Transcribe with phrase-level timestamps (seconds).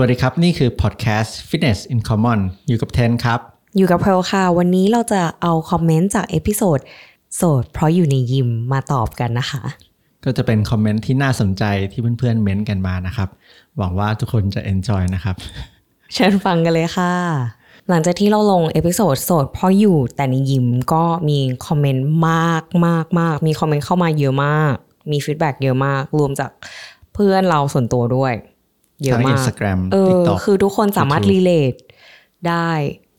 [0.00, 3.40] สวัสดีครับ นี่คือพอดแคสต์ Fitness in Common อยู่กับเทนครับ
[3.76, 6.78] อยู่กับเพลค่ะ วันนี้เราจะเอาคอมเมนต์จาก episode
[7.36, 9.62] โสดเพราะอยู่ในยิมมาตอบกันนะคะ
[10.24, 13.28] ก็จะเป็นคอมเมนต์ที่น่าสนใจที่เพื่อนๆเม้นต์กันมานะครับ
[13.78, 15.36] หวังว่าทุกคนจะ enjoy นะครับ
[16.14, 17.12] เชิญฟังกันเลยค่ะ
[17.88, 24.74] หลังจากที่เราลง episode โสดเพราะอยู่แต่ในยิมก็มีคอมเมนต์มากมากมากมีคอมเมนต์เข้ามาเยอะมาก
[25.12, 26.50] มี feedback เยอะมากรวมจาก
[27.14, 28.34] เพื่อนเราส่วนตัวด้วย
[29.02, 31.74] เยอะทั้งมาก Instagram เออ TikTok คือทุกคนสามารถ YouTube relate
[32.48, 32.68] ได้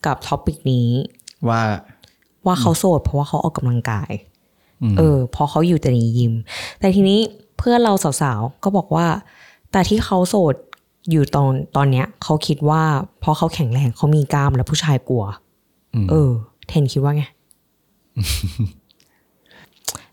[0.05, 0.90] กับ topic นี้
[1.49, 1.62] ว่า
[2.45, 4.12] ว่าเขาโสดเพราะว่าเขาออกกำลังกาย
[4.81, 6.34] อืมเออเพราะเขาอยู่แต่ในยิม
[6.80, 7.20] แต่ทีนี้
[7.58, 9.08] เพื่อนเราสาวๆ ก็บอกว่า
[9.72, 10.55] แต่ที่เขาโสด
[11.12, 12.84] อยู่ตอนตอนเนี้ย เขาคิดว่า
[13.20, 15.23] เพราะเขาแข็งแรงเขามีกล้ามแล้วผู้ชายกลัว
[15.95, 16.31] อืมเออ
[16.67, 17.23] เทนคิดว่าไง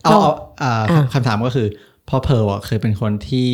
[0.03, 1.67] เอาเราเอาอ่าอะคำถามก็คือ
[2.09, 3.51] พอเพร์ลอะเคยเป็นคนที่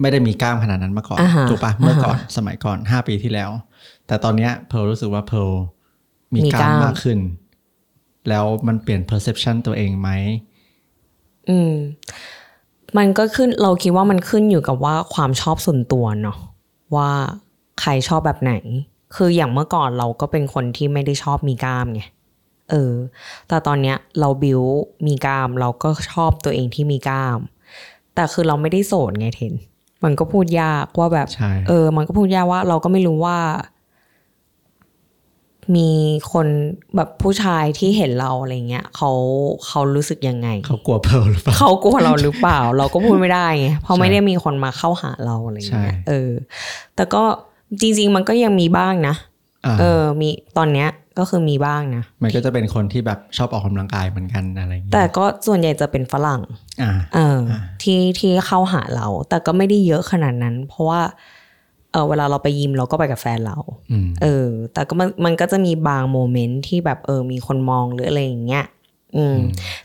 [0.00, 3.50] ไม่ได้มีกล้ามขนาดนั้นมาก่อนอ่าฮะถูกปะเมื่อก่อนสมัยก่อนห้าปีที่แล้ว
[4.06, 5.52] แต่ตอนเนี้ยเพร์ลรู้สึกว่าเพร์ล
[6.34, 7.18] มีมีกล้ามกล้ามมากขึ้น
[8.28, 10.08] แล้วมันเปลี่ยน perception ตัวเองไหม
[11.48, 11.74] อืม
[12.98, 16.38] มันก็ขึ้นเราคิดว่ามันขึ้นอยู่กับว่าความชอบส่วนตัวเนาะ
[16.96, 17.10] ว่า
[17.80, 18.52] ใครชอบแบบไหน
[19.16, 22.02] คืออย่างเมื่อก่อนเราก็เป็นคนที่ไม่ได้ชอบมีกล้ามไง
[22.70, 22.92] เออ
[23.48, 24.62] แต่ตอนเนี้ยเราบิว
[25.06, 27.38] มีกล้าม เราก็ชอบตัวเองที่มีกล้าม
[28.14, 29.54] แต่คือเราไม่ได้โสดไงเทน
[30.04, 33.38] มันก็พูดยากว่าแบบใช่เออ มันก็พูดยากว่า เราก็ไม่รู้ว่า
[35.76, 35.90] มี
[36.32, 36.46] คน
[36.96, 39.10] แบบผู้ชายที่เห็นเราอะไรเงี้ยเขา
[39.66, 46.30] เขารู้สึกยังไง เขากลัวเพร์ลหรือเปล่าเขากลัวเราหรือเปล่า เราก็พูดไม่ได้ไงเพราะใช่ไม่ได้มีคนมาเข้าหาเราอะไรเงี้ยใช่เออ
[46.94, 47.22] แต่ก็
[47.80, 49.14] จริง ๆ มันก็ยังมีบ้างนะ
[49.66, 50.88] อ่าเออ มีตอนเนี้ย
[51.18, 56.40] ก็คือมีบ้างนะ มันก็จะเป็นคนที่แบบชอบออกกำลังกายเหมือนกันอะไรอย่างเงี้ยแต่ก็ส่วนใหญ่จะเป็นฝรั่ง
[56.82, 57.52] อ่าเอออ
[57.82, 61.00] ที่ที่เข้าหาเรา แต่ก็ไม่ได้เยอะขนาดนั้น เพราะว่า
[61.92, 63.58] เออเวลาเราไปยิมเราก็ไปกับแฟนเรา
[63.92, 68.64] อืมเออ แต่ก็มันมันก็จะมีบางโมเมนต์ที่แบบเออ มีคนมองหรืออะไรอย่างเงี้ย
[69.16, 69.38] อืม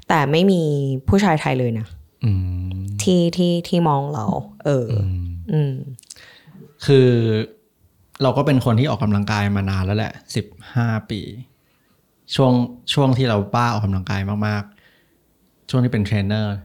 [0.07, 0.61] แต่ไม่มี
[1.07, 1.87] ผู้ชายไทยเลยนะ
[2.25, 4.25] อืมที่ที่ที่มองเรา
[4.65, 4.95] เอออ
[5.51, 5.73] อืม
[6.85, 7.09] คือ
[8.23, 11.21] เราก็เป็นคนที่ออกกำลังกายมานานแล้วแหละสิบห้าปี
[12.35, 12.53] ช่วง
[12.93, 16.55] ช่วงที่เราบ้าออกกำลังกายมากๆ ช่วงที่เป็นเทรนเนอร์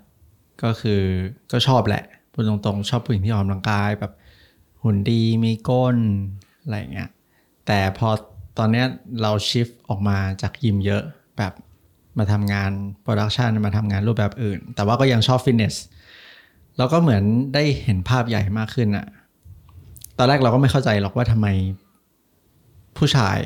[0.62, 1.02] ก็คือ
[1.52, 4.12] ก็ชอบแหละพูดตรงๆ ชอบผู้หญิงที่ออกกำลังกายแบบ
[4.82, 5.96] หุ่นดีมีก้น
[6.62, 7.10] อะไรอย่างเงี้ย
[7.66, 8.08] แต่พอ
[8.58, 8.86] ตอนเนี้ย
[9.22, 11.02] เรา shift ออกมาจากยิมเยอะ
[11.38, 11.52] แบบ
[12.18, 12.70] มาทำงาน
[13.02, 15.74] production มาทำงานรูปแบบอื่น แต่ว่าก็ยังชอบฟิตเนส
[16.78, 19.06] แล้วก็เหมือนได้เห็นภาพใหญ่มากขึ้นอะ
[20.18, 21.46] ตอนแรกเราก็ไม่เข้าใจหรอกว่าทำไม
[22.96, 23.38] ผู้ชาย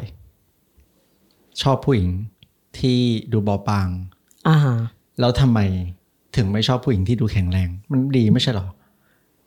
[1.63, 2.11] ชอบผู้หญิง
[2.79, 2.99] ที่
[3.33, 3.89] ดูบอบบาง
[4.49, 4.77] อ่าฮะ
[5.21, 5.61] แล้วทำไม
[6.37, 8.69] ถึงไม่ชอบผู้หญิงที่ดูแข็งแรง มันดีไม่ใช่หรอ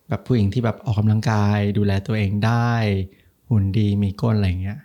[0.10, 2.72] แบบผู้หญิงที่แบบออกกำลังกาย ดูแลตัวเองได้
[3.50, 4.80] หุ่นดีมีก้นอะไรเงี้ย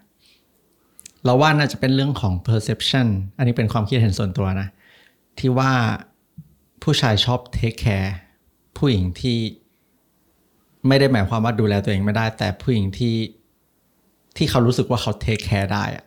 [1.25, 4.69] เราว่าน่าจะเป็นเรื่องของ perception อันนี้เป็นความคิดเห็นส่วนตัวนะ
[5.39, 5.72] ที่ว่า
[6.83, 8.11] ผู้ชายชอบ take care
[8.77, 9.39] ผู้หญิงที่
[10.88, 13.16] ไม่ได้หมายความว่าดูแลตัวเองไม่ได้ แต่ผู้หญิงที่
[14.36, 16.04] ที่เขารู้สึกว่าเขา take care ได้อะ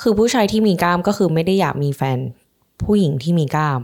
[0.00, 2.18] คือผู้ชายที่มีกล้ามก็คือไม่ได้อยากมีแฟน
[2.84, 3.80] ผู้หญิงที่มีกล้าม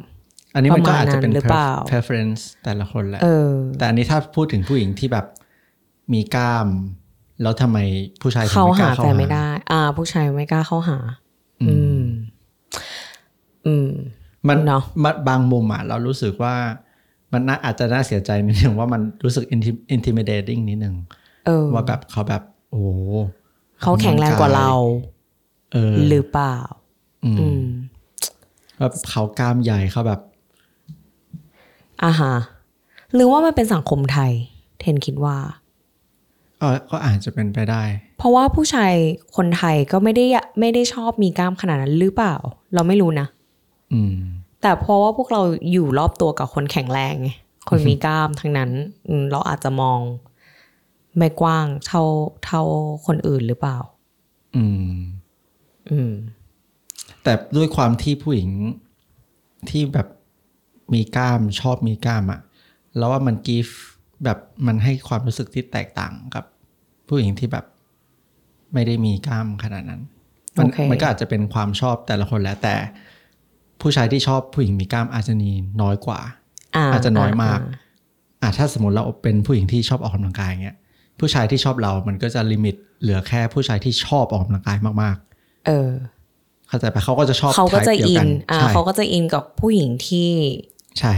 [0.55, 5.27] อันนี้มันก็ประมาณอาจจะเป็นนั้นหรือเปล่า preference แต่ละคนแหละเออแต่อันนี้ถ้าพูดถึงผู้หญิงที่แบบ
[6.13, 6.67] มีกล้าม
[7.43, 7.79] แล้วทำไม
[8.23, 10.99] ผู้ชายถึงเขาไม่กหาล้าเข้าแฟนหาไม่ได้ อ่า ผู้ชายไม่กล้าเข้าหา
[11.63, 12.03] อืม
[13.67, 13.91] อืม
[14.49, 16.55] มันเนอะมันบางมุมอะเรารู้สึกว่า
[17.33, 20.95] มันน่าอาจจะน่าเสียใจนิดนึงว่ามันรู้สึก inti- intimidating นิดนึง
[21.47, 22.89] เออว่าแบบเขาแบบ โอ้โห
[23.81, 24.73] เขาแข็งแรงกว่าเรา
[25.73, 26.57] เออหรือเปล่า
[27.25, 27.63] อืมอืม
[28.79, 30.21] แบบเขากล้ามใหญ่เขาแบบ
[32.05, 32.35] อ่าฮะ
[33.15, 34.33] หรือว่ามันเป็นสังคมไทย
[34.81, 35.37] เทนคิดว่า
[36.59, 37.83] เออก็อาจจะเป็นไปได้
[38.19, 38.93] เพราะว่าผู้ชาย
[39.37, 40.25] คนไทยก็ไม่ได้
[40.61, 42.35] ไม่ได้ชอบมีกล้ามขนาดนั้นหรือเปล่า
[42.75, 43.27] เราไม่รู้นะ
[43.93, 44.17] อืม
[44.63, 45.43] แต่เพราะว่าพวกเรา
[45.73, 47.31] อยู่รอบตัวกับคนแข็งแรงไง
[47.69, 48.71] คนมีกล้ามทั้งนั้น
[49.09, 50.01] อืมเราอาจจะมอง
[51.17, 52.03] ไม่กว้างเท่า
[52.45, 52.63] เท่า
[53.07, 53.79] คนอื่นหรือเปล่า
[54.57, 54.97] อืม
[55.91, 56.13] อืม
[57.23, 58.51] แต่ด้วยความที่ผู้หญิง
[59.71, 60.09] ที่แบบ
[60.95, 62.41] มีกล้ามชอบมีกล้ามอะ
[62.97, 63.69] แล้วว่ามันกีฟ
[64.25, 66.45] แบบมันให้ความรู้สึกที่แตกต่างกับ
[67.09, 67.65] ผู้หญิงที่แบบ
[68.73, 70.03] ไม่ได้มีกล้ามขนาดนั้น
[70.57, 72.75] มันโอเคมันก็อาจจะเป็นความชอบแต่ละคนแล้วแต่
[73.81, 75.51] ผู้ชายที่ชอบผู้หญิงมีกล้ามอาจจะมี
[75.83, 76.21] น้อยกว่า
[76.93, 77.59] อาจจะน้อยมาก
[78.43, 80.77] อะถ้าสมมติเราเป็นผู้หญิงที่ชอบออกกำลังกายเงี้ย
[81.21, 85.17] ผู้ชายที่ชอบเรา มันก็จะลิมิตเหลือแค่ผู้ชายที่ชอบออกกำลังกายมาก
[85.67, 90.29] เออๆเข้าใจปะเขาก็จะชอบเขาก็จะ type ดียวอิกันอ่าใช่เขาก็จะอินกับผู้หญิงที่
[90.99, 91.13] ใช่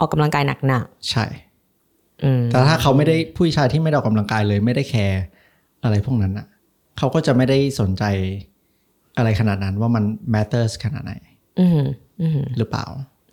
[0.00, 5.22] ออกกำลังกายหนักใช่ๆอืมแต่ถ้าเขาไม่ได้ผู้ชายที่ไม่ได้ออกกำลังกายเลยไม่ได้แคร์
[5.82, 6.46] อะไรพวกนั้นอะ
[6.98, 8.04] เขาก็จะไม่ได้สนใจ
[9.16, 10.04] อะไรขนาดนั้นว่ามัน
[10.34, 11.29] matters ขนาดไหนอืมอืม
[12.58, 12.86] หรือเปล่า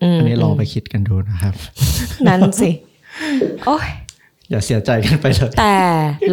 [0.04, 1.54] อืมอันนี้ลองไปคิดกันดูนะครับ
[2.28, 2.70] นั่นสิ
[3.66, 3.88] โอ้ย
[4.50, 5.78] อย่าเสียใจกันไปเลยแต่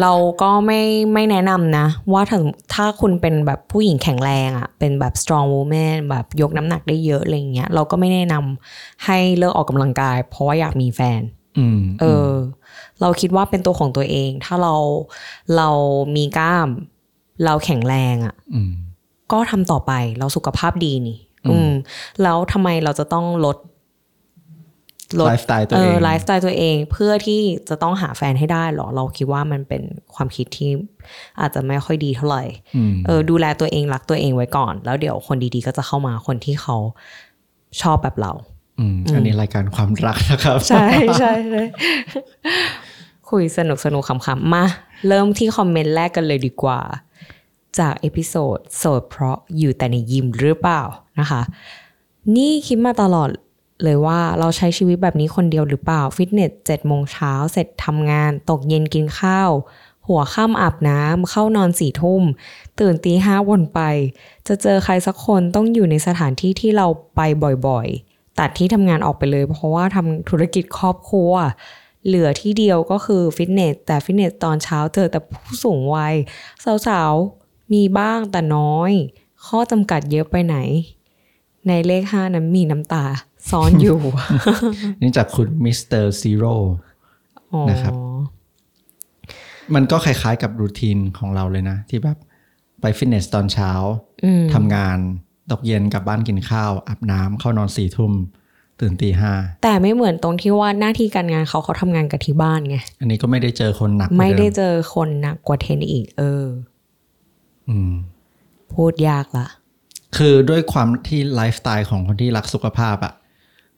[0.01, 0.81] เราก็ไม่
[1.13, 2.43] ไม่แนะนำนะ ว่าถึง
[2.73, 11.21] ถ้าคุณเป็นแบบผู้หญิงแข็งแรงอะ่ะ เป็นแบบ strong woman แบบยกน้ำหนักได้เยอะอะไรเงี้ย เราก็ไม่แนะนำให้เลิกออกกำลังกาย เพราะว่าอยากมีแฟน
[11.57, 12.29] อืมเออ
[13.01, 14.75] เราคิดว่าเป็นตัวของตัวเอง ถ้าเรา
[15.57, 15.69] เรา
[16.15, 16.67] มีกล้าม
[17.45, 18.71] เราแข็งแรงอะ่ะอืม
[19.31, 21.17] ก็ทำต่อไป เราสุขภาพดีนี่
[21.51, 21.71] อืม
[22.23, 23.57] แล้วทำไมเราจะต้องลด
[25.17, 29.83] ไลฟ์สไตล์ตัวเอเออไลฟ์สไตล์ตัวเองเพื่อที่จะต้องหาแฟนให้ได้หรอ เราคิดว่ามันเป็น
[30.15, 30.71] ความคิดที่
[31.39, 32.43] อาจจะไม่ค่อยดีเท่าไหร่
[32.75, 36.77] อืมเออดูแลตัวเองรักตัวเองไว้ก่อน แล้วเดี๋ยวคนดีๆก็จะเข้ามาคนที่เขา
[37.81, 38.31] ชอบแบบเรา
[38.79, 40.87] อืมอันนี้รายการความรักนะครับ ใช่
[41.19, 41.63] ใช่ใช่
[43.29, 44.65] คุยสนุกสนุกขำๆมา
[45.07, 46.79] เริ่มที่คอมเมนต์แรกกันเลยดีกว่า
[47.79, 50.81] จาก episode โสดเพราะอยู่แต่ในยิมหรือเปล่า
[51.19, 51.41] นะคะ
[52.35, 53.29] นี่คิดมาตลอด
[53.83, 59.51] เลยว่าเราใช้ชีวิตแบบนี้คนเดียวหรือเปล่า ฟิตเนสเจ็ดโมงเช้าเสร็จทำงาน ตกเย็นกินข้าว
[60.07, 62.23] หัวค่ำอาบน้ำเข้านอนสี่ทุ่ม
[62.79, 63.79] ตื่นตีห้าวนไป
[64.47, 67.21] จะเจอใครสักคนต้องอยู่ในสถานที่ที่เราไป
[67.67, 71.31] บ่อยๆ ตัดที่ทำงานออกไปเลย เพราะว่าทำธุรกิจครอบครัว
[72.05, 76.15] เหลือที่เดียวก็คือฟิตเนสแต่ฟิตเนสตอนเช้าเจอแต่ผู้สูงวัย
[76.87, 78.91] สาวๆ มีบ้างแต่น้อย
[79.47, 80.57] ข้อจำกัดเยอะไปไหน
[81.67, 83.05] ในเลขห้านั้นมีน้ำตา
[83.49, 83.99] ซ่อนอยู่
[85.01, 86.03] นี่จากคุณ Mr.
[86.05, 86.53] Zero
[87.53, 87.93] อ๋อนะครับ
[89.75, 92.17] มันก็คล้ายๆกับ routine ของเราเลยนะ ที่แบบ
[92.81, 93.71] ไปฟิตเนสตอนเช้า
[94.25, 94.97] อืมทำงาน
[95.51, 98.13] ตกเย็นกลับบ้านกินข้าวอาบน้ำเข้านอนสี่ทุ่ม
[98.79, 99.31] ตื่นตีห้า
[99.63, 106.74] แต่ไม่เหมือนตรงที่ว่าหน้าที่การงานเขาเขาทำงานกับที่บ้านไง อันนี้ก็ไม่ได้เจอคนหนักกว่าไม่ได้เดิมเจอคนหนักกว่าเทนอีกเอออืม
[108.73, 109.47] พูดยากละ
[110.17, 113.13] คือด้วยความที่ไลฟ์สไตล์ของคนที่รักสุขภาพอะ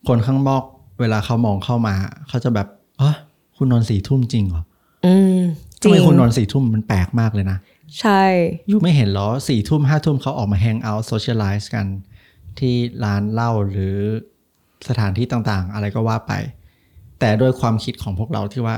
[0.07, 0.63] คนข้างนอก
[1.00, 1.95] เวลาเขามองเข้ามา
[2.28, 2.68] เขาจะแบบ
[2.98, 3.16] เออ
[3.57, 4.63] คุณนอนสี่ทุ่มจริงเหรอ
[5.06, 5.39] อืม
[5.81, 7.57] จริง ทำไมคุณนอนสี่ทุ่มมันแปลกมากเลยนะ
[8.00, 8.24] ใช่
[8.69, 11.86] you ไม่เห็นเหรอสี่ทุ่มห้าทุ่มเขาออกมา hang out socialize กัน
[12.60, 13.98] ที่ร้านเหล้าหรือ
[14.90, 16.31] สถานที่ต่างๆ อะไรก็ว่าไป
[17.19, 18.75] แต่ด้วยความคิดของพวกเราที่ว่า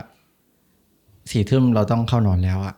[1.31, 2.75] สี่ทุ่มเราต้องเข้านอนแล้วอะ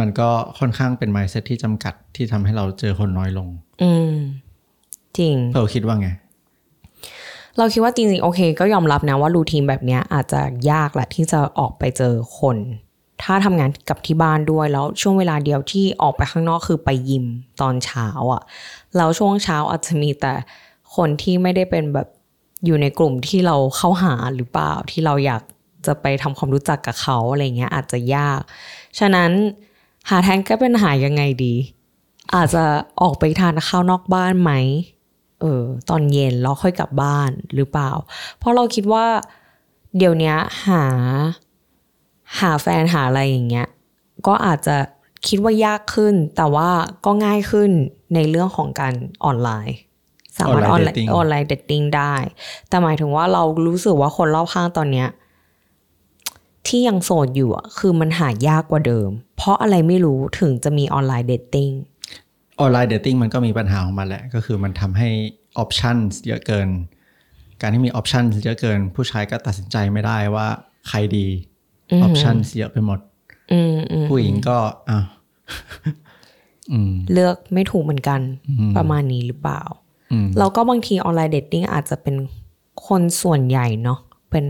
[0.00, 0.28] มันก็
[0.58, 3.48] ค่อนข้างเป็น mindset ที่จำกัดที่ทำให้เราเจอคนน้อยลง
[3.82, 4.14] อืม
[5.18, 6.08] จริงเราคิดว่าไง
[7.58, 10.40] เราคิดว่าจริงๆ โอเค ก็ยอมรับนะว่ารูทีนแบบเนี้ยอาจจะ
[10.70, 12.56] ยากแหละที่จะออกไปเจอคน
[13.22, 17.26] ถ้าทำงานกับที่บ้านด้วยแล้วช่วงเวลาเดียวที่ออกไปข้างนอกคือไปยิม
[17.60, 18.42] ตอนเช้าอะ่ะ
[18.96, 20.32] แล้วช่วงเช้าอาจจะมีแต่
[20.96, 22.08] คนที่ไม่ได้เป็นแบบ
[22.66, 25.42] อยู่ในกลุ่มที่เราเข้าหาหรือเปล่าที่เราอยาก
[25.86, 28.40] จะไปทำความรู้จักกับเขาอะไรเงี้ยอาจจะยาก
[28.98, 29.30] ฉะนั้น
[30.10, 31.54] หาแทนก็เป็นหายังไงดี
[32.34, 32.64] อาจจะ
[33.02, 34.52] ออกไปทานข้าวนอกบ้านไหม
[35.40, 37.90] เออตอนเย็นแล้วค่อยกลับบ้านหรือเปล่า
[38.38, 39.06] เพราะเราคิดว่า
[39.96, 40.36] เดี๋ยวเนี้ย
[40.66, 40.84] หา
[42.40, 43.68] หาแฟนหาอะไรอย่างเงี้ย
[44.26, 44.76] ก็อาจจะ
[45.26, 46.68] คิดว่ายากขึ้น แต่ว่า
[47.04, 47.70] ก็ง่ายขึ้น
[48.14, 49.76] ในเรื่องของการออนไลน์
[50.38, 52.14] สามารถออนไล Online น์ dating ออนไลน์เดทติ้งได้
[52.68, 55.08] แต่หมายถึงว่าเรารู้สึกว่าคนรอบข้างตอนเนี้ย
[56.66, 61.70] ที่ยังโสดอยู่อะคือมันหายากกว่าเดิม เพราะอะไรไม่รู้ถึงจะมี online dating
[62.60, 65.08] online dating มันก็มีปัญหาของมันแหละ ก็คือมันทำให้
[65.58, 65.96] option
[66.26, 66.68] เยอะเกิน
[67.60, 70.46] การที่มี option เยอะเกิน ผู้ชายก็ตัดสินใจไม่ได้ว่า
[70.88, 71.26] ใครดี
[72.02, 72.98] option เยอะไปหมด
[73.52, 74.58] อืมอืมผู้หญิงก็
[74.88, 75.04] อ้าว
[76.72, 78.20] อืมเลือกไม่ถูกเหมือนกัน
[78.76, 79.62] ประมาณนี้หรือเปล่า
[80.12, 82.16] อืมแล้วก็บางที online dating อาจจะเป็น
[82.86, 83.98] คนส่วนใหญ่เนาะ
[84.30, 84.46] เป็น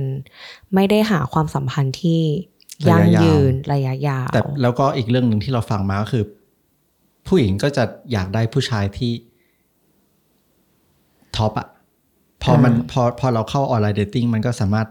[0.74, 2.20] ไม่ได้หาความสัมพันธ์ที่
[2.88, 6.24] ยั่งยืนระยะยาวแต่แล้วก็อีกเรื่องหนึ่งที่เราฟังมาก็คือ
[7.26, 9.12] ผู้หญิงก็จะอยากได้ผู้ชายที่
[11.36, 11.68] top อะ
[12.42, 14.88] พอมันพอพอเราเข้า online dating มันก็สามารถ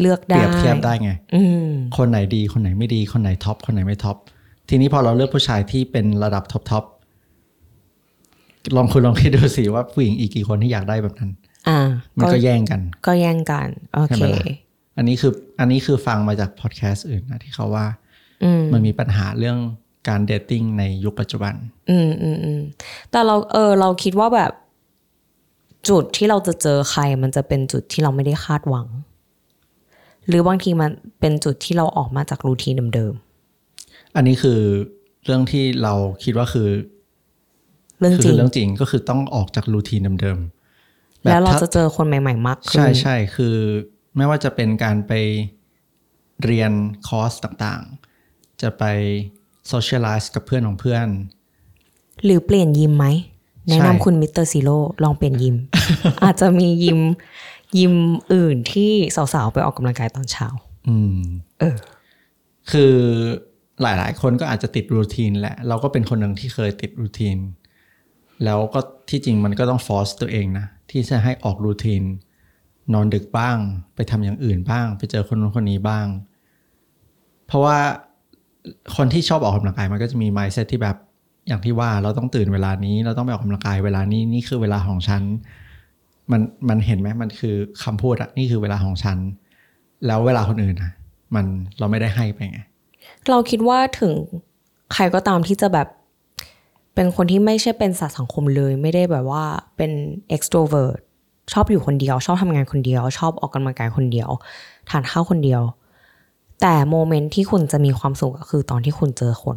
[0.00, 4.16] เลือกเปได้รียบเทียบได้ไงอืมคนไหนดีคนไหนไม่ดี คนไหน top คนไหนไม่ top
[4.68, 6.84] ทีนี้พอเราเลือกผู้ชายที่เป็นระดับ top top
[8.76, 11.30] ลองคุณลองคิดดูสิว่าผู้หญิงอีกกี่คนที่อยากได้แบบนั้น
[11.68, 11.78] อ่า
[12.18, 14.44] มันก็แย่งกัน ก็แย่งกันโอเค ใช่เคไหมล่ะ
[14.96, 17.86] อันนี้คืออันนี้คือฟังมาจากพอดแคสต์อื่นนะที่เขาว่า
[18.44, 19.58] อืมมันมีปัญหาเรื่อง
[20.08, 21.54] การ dating ในยุคปัจจุบัน
[21.90, 22.60] อืมอืมอืม
[23.10, 24.52] แต่เราเออเราคิดว่าแบบ
[25.88, 28.86] จุดที่เราจะเจอใคร มันจะเป็นจุดที่เราไม่ได้คาดหวัง
[30.28, 30.90] หรือบางทีมัน
[31.20, 33.14] เป็นจุดที่เราออกมาจากรูทีนเดิม
[34.16, 34.60] อันนี้คือ
[35.24, 40.59] เรื่องที่เราคิดว่าคือๆเรื่องจคืริงเรื่องจริงก็คือต้องออกจากรูทีนเดิมๆบบ
[41.24, 43.56] แล้วเราถ้จะเจอคนใหม่ ๆ มากขึ้น ใช่ใช่คือ
[44.16, 45.12] ไม่ว่าจะเป็นการไป
[46.44, 46.72] เรียน
[47.08, 48.84] คอร์สต่างๆ จะไป
[49.68, 51.08] socialize กับเพื่อนของเพื่อน
[52.24, 53.06] หรือเปลี่ยนยิมไหม
[53.68, 55.56] แนะนำคุณมิสเตอร์ซีโร่ลองเปลี่ยนยิม
[56.24, 57.00] อาจจะมียิม
[57.78, 57.94] ยิม
[58.32, 58.92] อื่นที่
[59.34, 60.46] สาวๆ ไปออกกำลังกายตอนเช้า
[60.88, 61.20] อืม
[61.60, 61.76] เออ
[62.70, 62.94] คือ
[63.82, 67.36] หลายๆ คนก็อาจจะติด routine แหละ เราก็เป็นคนหนึ่งที่เคยติด routine
[68.44, 72.02] แล้วก็ที่จริงมันก็ต้อง force ตัวเองนะ ที่จะให้ออก routine
[72.92, 73.56] นอนดึกบ้าง
[73.94, 76.06] ไปทำอย่างอื่นบ้าง ไปเจอคนนู้นคนนี้บ้าง
[77.46, 77.78] เพราะว่า
[78.96, 80.96] คนที่ชอบออกกำลังกายมันก็จะมี mindset ที่แบบ
[81.48, 85.22] อย่างที่ว่าเราต้องตื่นเวลานี้ เราต้องไปออกกำลังกายเวลานี้นี่คือเวลาของฉัน
[86.30, 89.18] มันมันเห็นไหมมันคือคำพูดอะนี่คือเวลาของฉัน
[90.06, 90.92] แล้วเวลาคนอื่นอะ
[91.34, 91.46] มัน
[91.78, 92.60] เราไม่ได้ให้ไปไง
[93.30, 94.14] เราคิดว่าถึง
[94.94, 95.88] ใครก็ตามที่จะแบบ
[96.94, 99.44] เป็นคนที่ไม่ใช่เป็นสัตว์สังคมเลย ไม่ได้แบบว่า
[99.76, 99.90] เป็น
[100.34, 100.96] extrovert
[101.52, 104.30] ชอบอยู่คนเดียว ชอบทำงานคนเดียว ชอบออกกำลังกายคนเดียว
[104.90, 105.62] ทานข้าวคนเดียว
[106.60, 109.56] แต่โมเมนต์ที่คุณจะมีความสุขก็คือตอนที่คุณเจอคน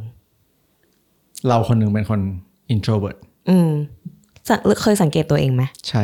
[1.48, 2.20] เราคนหนึ่งเป็นคน
[2.74, 3.18] introvert
[3.50, 3.70] อืม
[4.48, 6.04] จะเคยสังเกตตัวเองไหมใช่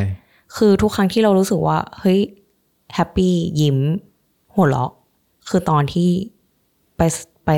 [0.56, 2.20] คือทุกครั้งที่เรารู้สึกว่า เฮ้ย
[2.96, 3.78] แฮปปี้ยิ้ม
[4.54, 4.92] หัวเราะ
[5.50, 6.10] คือตอนที่
[6.98, 7.02] ไป
[7.46, 7.52] ไป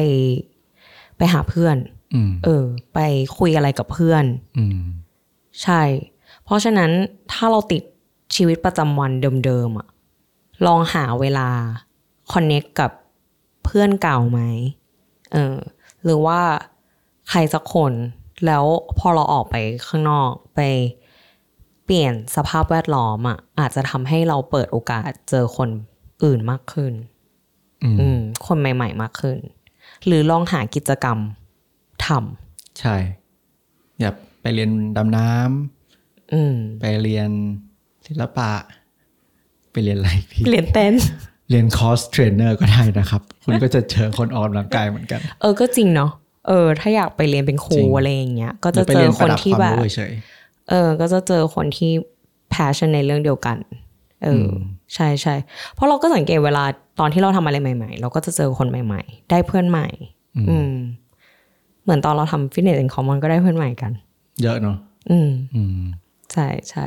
[1.17, 2.00] ไปหาเพื่อนอืม
[2.43, 2.63] เออ
[2.93, 2.99] ไป
[3.37, 4.25] คุยอะไรกับเพื่อน
[4.57, 4.79] อืม
[5.63, 5.81] ใช่
[6.43, 6.91] เพราะฉะนั้น
[7.31, 7.83] ถ้าเราติด
[8.35, 9.11] ชีวิตประจำวัน
[9.45, 9.87] เดิมๆอะ
[10.65, 11.47] ลองหาเวลา
[12.31, 12.91] คอนเน็กกับ
[13.65, 14.41] เพื่อนเก่าไหม
[15.33, 15.57] เออ
[16.03, 16.39] หรือว่า
[17.29, 17.93] ใครสักคน
[18.45, 18.65] แล้ว
[18.97, 19.55] พอเราออกไป
[19.87, 20.59] ข้างนอกไป
[21.85, 25.69] เปลี่ยนสภาพแวดล้อมอะอาจจะทำให้เราเปิดโอกาสเจอคน
[26.23, 26.93] อื่นมากขึ้น
[27.83, 29.37] อืมอืมคนใหม่ ๆ มากขึ้น
[30.05, 31.17] หรือลองหากิจกรรม
[32.07, 32.09] ท
[32.79, 32.95] ใช่
[33.99, 37.29] อย่าไปเรียนดำน้ำอืมำไปเรียน
[38.07, 38.51] ศิลปะ
[39.71, 40.93] ไปเรียนอะไรพี่เรียนเต้น
[41.49, 46.11] เรียนคอร์สเทรนเนอร์ก็ได้นะครับ คุณก็จะเจอคนออกกำลังกายเหมือนกัน เออก็จริงเนาะ
[46.47, 50.13] เออ ถ้าอยากไปเรียนเป็นครูจริงอะไรอย่างเงี้ย ก็หรืจะอไปเจเรีอยนคประนดับที่ความแบบรู้เฉย
[50.69, 51.91] เออ ก็จะเจอคนที่
[52.53, 53.57] passion ในเรื่องเดียวกัน
[54.23, 54.53] เอออืม
[54.93, 55.35] ใช่ใช่
[55.73, 56.63] เพราะเราก็สังเกตเวลา
[56.99, 59.87] ตอนที่เราทำอะไรใหม่ ๆ เราก็จะเจอคนใหม่ ๆ ได้เพื่อนใหม่
[60.49, 60.71] อืม
[61.83, 63.91] เหมือนตอนเราทำฟิตเนส in common ก็ได้เพื่อนใหม่กัน
[64.43, 64.77] เยอะเนาะ
[65.11, 65.81] อืมอืม
[66.33, 66.85] ใช่ใช่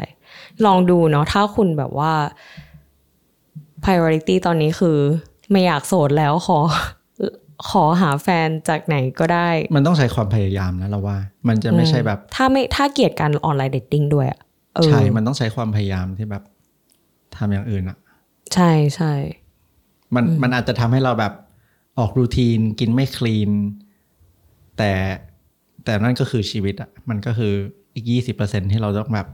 [0.66, 2.12] ลองดูเนาะถ้าคุณแบบว่า
[3.84, 4.98] priority ตอนนี้คือ
[5.50, 6.58] ไม่อยากโสดแล้วขอ
[7.70, 14.40] ขอหาแฟนจากไหนก็ได้ มันต้องใช้ความพยายามนะเราว่า มันจะไม่ใช่แบบ ถ้าไม่ถ้าเกลียดการ online dating ด้วยอะ
[14.74, 16.42] เออใช่ มันต้องใช้ความพยายามที่แบบ
[17.36, 17.98] ทำอย่างอื่นอะ
[18.54, 19.12] ใช่ใช่
[20.14, 21.32] มันมันอาจจะทำให้เราแบบ
[21.98, 23.50] ออกรูทีนกินไม่คลีน
[24.78, 24.92] แต่
[25.84, 27.52] แต่นั่นก็คือชีวิตอะมันก็คือ
[27.94, 29.28] อีกยี่สิบเปอร์เซ็นที่เราต้องแบบ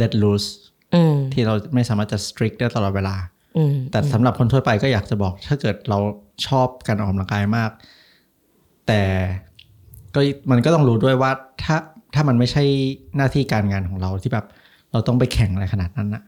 [0.00, 0.48] let loose
[0.94, 3.16] อืมที่เราไม่สามารถจะ strict ได้ตลอดเวลา
[3.56, 5.98] อืมแต่สำหรับคนทั่วไปก็อยากจะบอก ถ้าเกิดเรา
[6.46, 7.70] ชอบการออกกำลังกายมาก
[8.86, 9.02] แต่
[10.14, 11.30] ก็มันก็ต้องรู้ด้วยว่า
[11.64, 11.76] ถ้า
[12.14, 12.62] ถ้ามันไม่ใช่
[13.16, 14.46] หน้าที่การงานของเราที่แบบ
[14.92, 16.22] เราต้องไปแข่งอะไรขนาดนั้นนะ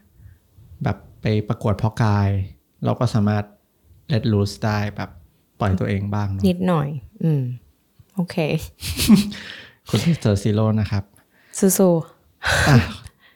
[0.83, 2.29] แบบไปประกวดเพาะกาย
[2.85, 3.43] เราก็สามารถ
[4.13, 5.09] let loose ได้แบบ
[5.59, 6.87] ปล่อยตัวเองบ้างเนอะนิดหน่อย
[7.23, 7.43] อืม
[8.17, 8.37] โอเค
[9.89, 11.03] คุณเจอซีโร่นะครับ
[11.59, 11.93] สู้
[12.67, 12.77] อะ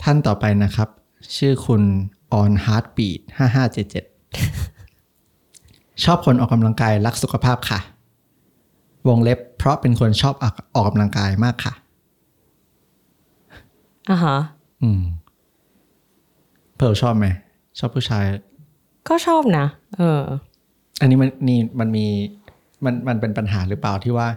[0.04, 0.90] ท่านต่อไปนะครับ
[1.38, 1.84] ชื่อคุณ
[2.42, 4.04] on heartbeat ห้าห้าเจ็ดเจ็ด
[6.04, 7.80] ชอบคนออกกำลังกายรักสุขภาพค่ะ
[9.08, 14.38] วงเล็บเพราะเป็นคนชอบออกออกกำลังกายมากค่ะๆอะฮะ
[14.82, 15.04] อืม
[16.76, 17.26] เพิร์ลชอบไหม
[17.80, 18.26] ชอบผู้ชาย
[19.10, 19.66] ก็ชอบนะ
[19.98, 20.24] เออ
[21.00, 22.06] อันนี้มันนี่มันมี
[22.86, 24.28] มันมันเป็นปัญหาหรือเปล่าที่ว่า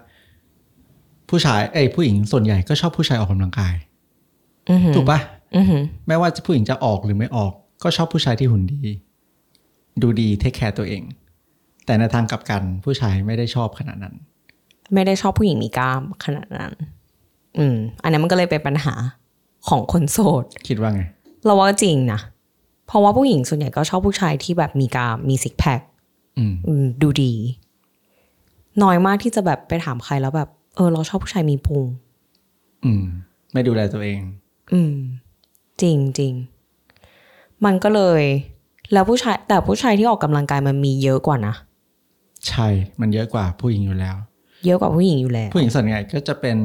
[1.31, 3.75] ผู้ชายเอ้ยผู้หญิงส่วนใหญ่ก็ชอบผู้ชายออกกำลังกาย
[4.71, 5.21] อือหือถูกปะ
[5.57, 7.52] อือหือไม่ว่าจะผู้หญิงจะออกหรือไม่ออก
[7.83, 8.83] ก็ชอบผู้ชายที่หุ่นดี
[10.02, 11.02] ดูดีเทคแคร์ตัวเอง
[11.87, 14.14] แต่ในทางกลับกันผู้ชายไม่ได้ชอบขนาดนั้น
[14.95, 16.73] ไม่ได้ชอบผู้หญิงมีกล้ามขนาดนั้น
[17.59, 18.95] อืม อันนี้นมันก็เลยเป็นปัญหา
[19.69, 21.02] ของคนโสด คิดว่าไง
[21.45, 22.21] เราว่าจริงนะ
[22.87, 25.81] เพราะว่าผู้หญิงส่วนใหญ่ก็ชอบผู้ชายที่แบบมีกล้ามมีซิกแพค
[26.38, 27.33] อืมอืมดูดี
[28.83, 31.85] น้อยมากที่จะแบบไปถามใครแล้วแบบ เออ เราชอบผู้ชายมีพุง
[32.85, 33.04] อืม
[33.52, 34.21] ไม่ดูแลตัวเอง
[34.73, 34.95] อืม
[35.83, 36.33] จริงจริง
[37.64, 38.23] มันก็เลย
[38.93, 41.54] แล้วผู้ชายแต่ผู้ชายที่ออกกำลังกายมันมีเยอะกว่านะ
[42.49, 42.69] ใช่
[43.00, 44.16] มันเยอะกว่าผู้หญิงอยู่แล้ว
[44.64, 46.59] เยอะกว่าผู้หญิงอยู่แล้ว ผู้หญิงส่วนใหญ่ก็จะเป็น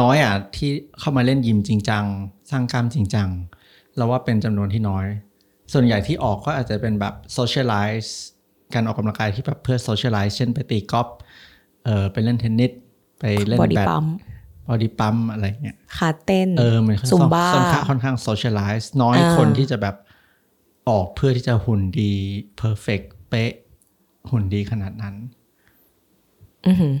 [0.00, 2.04] น้อยอะที่เข้ามาเล่นยิมจริงจัง
[2.50, 3.28] สร้างกล้ามจริงจัง
[3.96, 5.06] เราว่าเป็นจำนวนที่น้อย
[5.72, 8.10] ส่วนใหญ่ที่ออกก็อาจจะเป็นแบบ socialize
[8.74, 11.08] การออกกำลังกายที่แบบเพื่อ socialize เช่นไปตีกอล์ฟ
[11.84, 12.70] เออไปเล่นเทนนิส
[13.20, 14.06] ไปเล่นบอดี้แบดปั๊ม
[14.68, 19.96] บอดี้ปั๊มอะไรเงี้ยขาเต้นเออมันค่อนซุมข้างบ้าค่อนข้างค่อนข้าง socialize น้อยอ่าคนที่จะแบบ
[20.88, 22.12] ออกเพื่อที่จะหุ่นดี
[22.60, 23.52] perfect เป๊ะ
[24.30, 25.14] หุ่นดีขนาดนั้น
[26.66, 26.94] อือหือ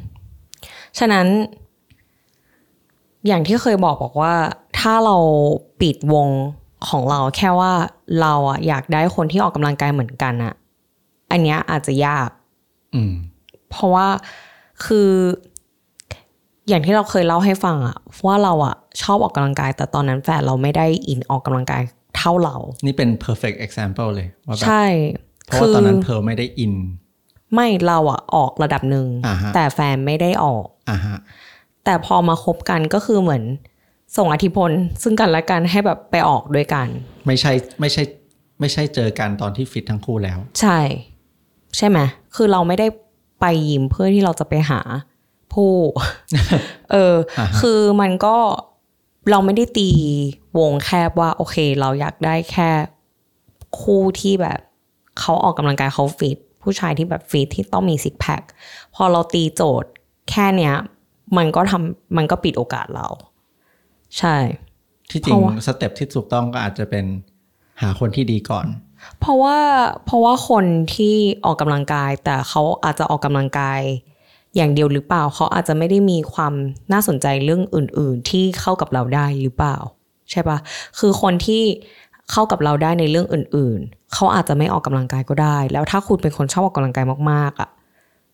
[0.98, 1.26] ฉะนั้น
[3.26, 4.34] อย่างที่เคยบอกบอกว่า
[4.78, 5.16] ถ้าเรา
[5.80, 6.28] ปิดวง
[6.88, 7.72] ของเราแค่ว่า
[8.20, 10.54] เราอะอยากได้คนที่ออกกำลังกายเหมือนกันอะ
[11.30, 12.28] อันเนี้ยอาจจะยาก
[12.94, 13.14] อืม
[13.70, 14.06] เพราะว่า
[14.86, 15.10] คือ
[16.68, 17.96] อย่างที่เราเคยเล่าให้ฟังอะ
[18.26, 21.82] ว่าเราอะชอบออกกำลังกาย แต่ตอนนั้นแฟนเราไม่ได้อินออกกำลังกาย
[22.16, 22.56] เท่าเรา
[22.86, 24.84] นี่เป็น perfect example เลยว่าแบบใช่
[25.46, 26.74] เพราะว่าตอนนั้นเพร์ลไม่ได้อิน
[27.54, 31.16] ไม่เราอะออกระดับหนึ่งอ่าฮะแต่แฟนไม่ได้ออกอ่าฮะ
[31.84, 33.42] แต่พอมาคบกันก็คือเหมือน
[34.16, 34.70] ส่งอธิพล
[35.02, 36.86] ซึ่งกันและกันให้แบบไปออกด้วยกัน
[37.26, 38.02] ไม่ใช่ไม่ใช่
[38.60, 40.78] ไม่ใช่เจอกันตอนที่ฟิตทั้งคู่แล้ว ใช่
[41.76, 41.98] ใช่ไหม
[42.36, 42.86] คือเราไม่ได้
[43.40, 44.80] ไปยิมเพื่อที่เราจะไปหา
[45.52, 45.72] ผู้
[46.92, 48.36] เอออ่าฮะคือมันก็
[49.30, 49.90] เราไม่ได้ตี
[50.58, 52.70] วงแคบว่า โอเค เราอยากได้แค่
[53.80, 54.58] คู่ที่แบบ
[55.18, 58.42] เขาออกกำลังกายเขาฟิตผู้ชายที่แบบฟิตที่ต้องมีซิกแพค
[58.94, 59.90] พอเราตีโจทย์
[60.30, 60.74] แค่เนี้ย
[61.36, 63.06] มันก็ทำมันก็ปิดโอกาสเรา
[64.18, 64.36] ใช่
[65.10, 67.04] ที่จริเพงราะว่าสเต็ปที่ถูกต้องก็อาจจะเป็น
[67.80, 68.66] หาคนที่ดีก่อน
[69.20, 69.58] เพราะว่า
[70.04, 70.64] เพราะว่าคน
[70.94, 73.80] ที่ออกกำลังกาย แต่เขาอาจจะออกกำลังกาย
[74.56, 76.52] อย่างเดียวหรือเปล่าเขาอาจจะไม่ได้มีความ
[76.92, 79.76] น่าสนใจเรื่องอื่น ๆ ที่เข้ากับเราได้หรือเปล่า
[80.30, 80.58] ใช่ปะ
[80.98, 81.62] คือคนที่
[82.30, 87.70] เข้ากับเราได้ในเรื่องอื่น ๆ เขาอาจจะไม่ออกกำลังกายก็ได้ แล้วถ้าคุณเป็นคนชอบออกกำลังกายมากๆอะ่ะ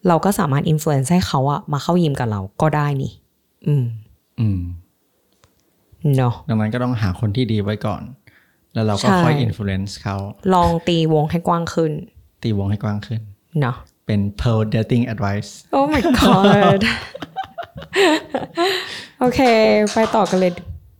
[0.08, 3.12] เราก็สามารถอิม l u เ n นซ์ให้เขาอะมาเข้ายิมกับเราก็ได้นี่
[3.66, 3.84] อืม
[4.40, 4.60] อืม
[6.16, 8.02] เนาะดังนั้นก็ต้องหาคนที่ดีไว้ก่อน
[8.76, 10.16] แล้วเราก็ใช่ค่อยอิ f l u e n c e เขา
[10.54, 11.92] ลองตีวงให้กว้างขึ้น
[12.42, 13.20] ตีวงให้กว้างขึ้น
[13.60, 16.80] เนาะเป็น Pearl Dating Advice Oh my god
[19.20, 19.40] โอเค
[19.92, 20.52] ไปต่อกันเลย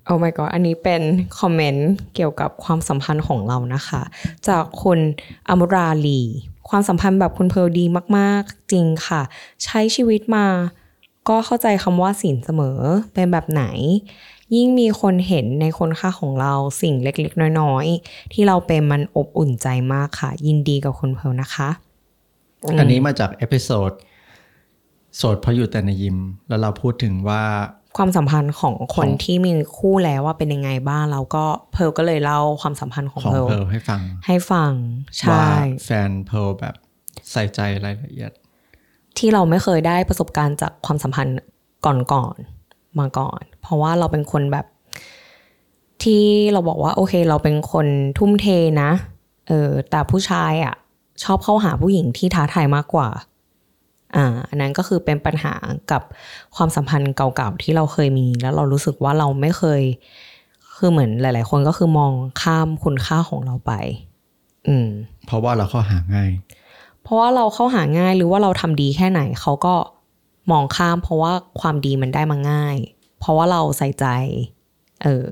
[0.08, 1.02] Oh my god อันนี้เป็น
[1.40, 4.02] คอมเมนต์เกี่ยวกับความสัมพันธ์ของเรานะคะ
[4.48, 4.98] จากคุณ
[5.48, 6.22] อมราลี
[6.68, 7.84] ความสัมพันธ์แบบคุณเพร์ลดี
[8.18, 9.22] มาก ๆ จริงค่ะ
[9.64, 10.46] ใช้ชีวิตมา
[11.28, 12.78] ก็เข้าใจคำว่าศีลเสมอ
[13.14, 13.64] เป็นแบบไหน
[14.54, 21.68] ยิ่งมีคนเห็นในคุณค่าของเราสิ่งเล็กๆ น้อยๆ ที่เราเป็นมันอบอุ่นใจมากค่ะ ยินดีกับคุณเพร์ลนะคะ
[22.78, 23.90] อันนี้มาจาก episode
[25.16, 27.42] โสดเพราะอยู่แต่ในยิม แล้วเราพูดถึงว่า
[27.96, 34.72] ความสัมพันธ์ของคขอนงที่มีคู่แล้วว่าเป็นยังไงบ้างแล้วก็เพร์ลก็เลยเล่าความสัมพันธ์ของของเพร์ลเพร์ลให้ฟัง ให้ฟัง
[35.30, 35.50] ว่าใช่
[35.84, 36.74] แฟนเพร์ลแบบ
[37.32, 38.32] ใส่ใจรายละเอียด
[39.18, 41.36] ที่เราไม่เคยได้ประสบการณ์จากความสัมพันธ์
[41.86, 42.55] ก่อนๆ
[43.00, 44.66] มาก่อน เพราะว่าเราเป็นคนแบบ
[46.02, 47.86] ที่เราบอกว่า โอเค เราเป็นคน
[48.18, 48.46] ทุ่มเท
[48.82, 48.90] นะ
[49.48, 50.74] เออแต่ผู้ชายอะ
[51.22, 53.08] ชอบเข้าหาผู้หญิงที่ท้าทายมากกว่า
[54.16, 55.54] อ่าอันนั้นก็คือเป็นปัญหา
[55.90, 56.02] กับ
[56.56, 59.82] ความสัมพันธ์เก่าๆที่เราเคยมี แล้วเรารู้สึกว่าเราไม่เคย
[60.76, 63.72] คือเหมือนหลาย ๆ คนก็คือมองข้ามคุณค่าของเราไป
[64.68, 64.88] อืม
[65.26, 66.30] เพราะว่าเราเข้าหาง่าย
[67.02, 69.74] เพราะว่าเราเข้าหาง่ายหรือว่าเราทำดีแค่ไหนเขาก็
[70.50, 72.76] มองข้ามเพราะว่าความดีมันได้มาง่าย
[73.20, 74.06] เพราะว่าเราใส่ใจ
[75.04, 75.26] เออ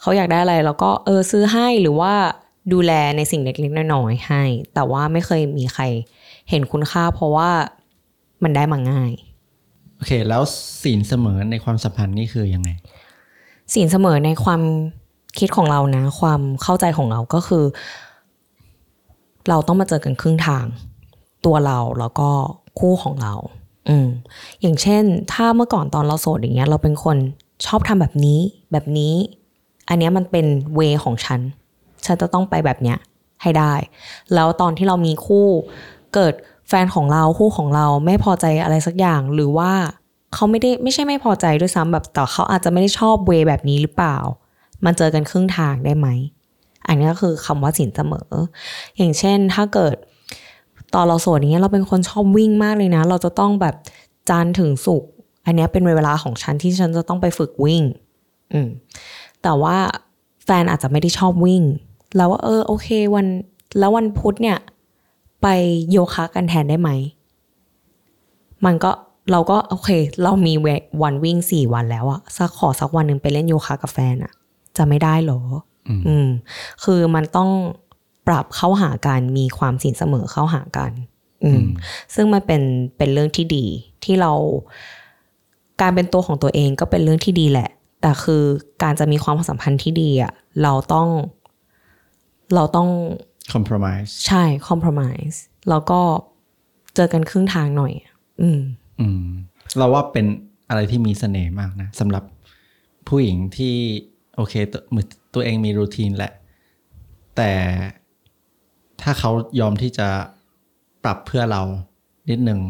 [0.00, 2.12] เขาอยากได้อะไรเราก็เออซื้อให้หรือว่า
[2.72, 4.42] ดูแลในสิ่งเล็กๆน้อยๆให้
[4.74, 5.84] แต่ว่าไม่เคยมีใคร
[6.50, 7.50] เห็นคุณค่า เพราะว่า
[8.42, 9.12] มันได้มาง่าย
[9.96, 10.42] โอเค แล้ว
[10.82, 12.70] สินเสมอในความสัมพันธ์นี่คือยังไง
[13.74, 14.62] สิ่งเสมอในความ
[15.38, 17.64] คิดของเรานะ ความเข้าใจของเราก็คือ
[19.48, 20.66] เราต้องมาเจอกันครึ่งทาง
[21.46, 22.28] ตัวเราแล้วก็
[22.78, 23.34] คู่ของเรา
[23.88, 24.08] อืม
[24.60, 27.16] อย่างเช่น ถ้าเมื่อก่อนตอนเราโสดอย่างเงี้ย เราเป็นคน
[27.66, 28.40] ชอบทำแบบนี้
[28.72, 29.14] แบบนี้
[29.88, 31.40] อันเนี้ยมันเป็นเวของฉัน
[32.04, 32.98] ฉันจะต้องไปแบบเนี้ย
[33.42, 33.74] ให้ได้
[34.34, 35.46] แล้วตอนที่เรามีคู่
[36.14, 36.34] เกิด
[36.68, 39.72] แฟนของเราคู่ของเราไม่พอใจอะไรสักอย่าง หรือว่า
[40.34, 44.16] เขาไม่ได้ไม่ใช่ไม่พอใจด้วยซ้ำแบบแต่เขาอาจจะไม่ได้ชอบเวแบบนี้หรือเปล่า
[44.84, 46.08] มันเจอกันครึ่งทางได้ไหม
[46.86, 48.30] อันนี้ก็คือคำว่าสินเสมอ
[48.96, 49.96] อย่างเช่นถ้าเกิด
[50.94, 53.74] ตอนเราโสดอย่างเงี้ยเราเป็นคนชอบวิ่งมากเลยนะ เราจะต้องแบบ
[54.28, 55.10] จันทร์ถึงสุกร์
[55.44, 57.82] อันเนี้ยเป็นเวลาของฉันที่ฉันจะต้องไปฝึกวิ่ง
[58.52, 58.68] อืม
[59.42, 59.76] แต่ว่า
[60.44, 61.62] แฟนอาจจะไม่ได้ชอบวิ่ง
[62.16, 63.26] แล้วว่าเออโอเควัน
[63.78, 64.58] แล้ววันพุธเนี่ย
[65.42, 65.46] ไป
[65.90, 66.90] โยคะกันแทนได้ไหม
[68.64, 68.90] มันก็
[69.30, 69.90] เราก็โอเค
[70.22, 70.68] เรามีเว
[71.02, 74.32] วันวิ่งสี่วันแล้วอะสักขอสักวันหนึ่งไปเล่นโยคะกับแฟนอะ
[74.76, 75.40] จะไม่ได้เหรอ
[75.88, 76.28] อืมอืม
[76.84, 77.50] คือมันต้อง
[78.28, 80.92] ปรับเข้าหากันมีความสินเสมอเข้าหากัน
[81.44, 81.64] อืม
[82.14, 82.62] ซึ่งมันเป็น
[82.96, 83.66] เป็นเรื่องที่ดี
[84.04, 84.32] ที่เรา
[85.80, 87.70] การเป็นตัวของตัวเองก็เป็นเรื่องที่ดีแหละ
[88.02, 88.42] แต่คือ
[88.82, 91.08] การจะมีความสัมพันธ์ที่ดีอะเราต้อง
[92.54, 92.88] เราต้อง
[93.54, 95.36] compromise ใช่ compromise
[95.68, 96.00] แล้วก็
[96.94, 97.92] เจอกันครึ่งทางหน่อย
[98.40, 98.60] อืม
[99.00, 99.24] อืม
[99.78, 100.26] เราว่าเป็น
[100.68, 102.24] อะไรที่มีเสน่ห์มากนะสำหรับ
[103.08, 103.74] ผู้หญิงที่
[104.36, 106.32] โอเคตัวมือตัวเองมีรูทีนแหละ
[107.36, 107.50] แต่
[109.02, 109.30] ถ้าเขา
[109.60, 110.08] ยอมที่จะ
[111.04, 111.62] ปปรับเพื่อเรา
[112.30, 112.60] นิดนึง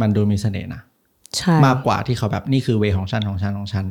[0.00, 0.82] มันดูมีเสน่ห์นะ
[1.36, 3.84] ใช่มากกว่าที่เขาแบบนี่คือเวของฉันของฉันของฉัน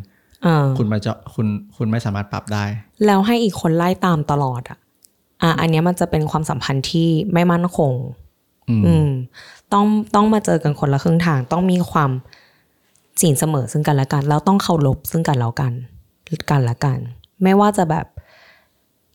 [0.45, 2.65] อ่าคุณมาเจาะคุณคุณไม่สามารถปรับได้
[3.05, 4.79] แล้วให้อีกคนไล่ตามตลอดอะ
[5.41, 7.93] อะอันเนี้ยมันจะเป็นความสัมพันธ์ที่ไม่มั่นคง
[8.69, 9.09] อืมอืม
[9.73, 12.11] ต้องต้องมาเจอกันคนละครึ่งทาง ต้องมีความ
[13.21, 15.73] สินเสมอซึ่งกันและกัน แล้วต้องเคารพซึ่งกันแล้วกัน
[16.51, 16.99] กันและกัน
[17.43, 18.05] ไม่ว่าจะแบบ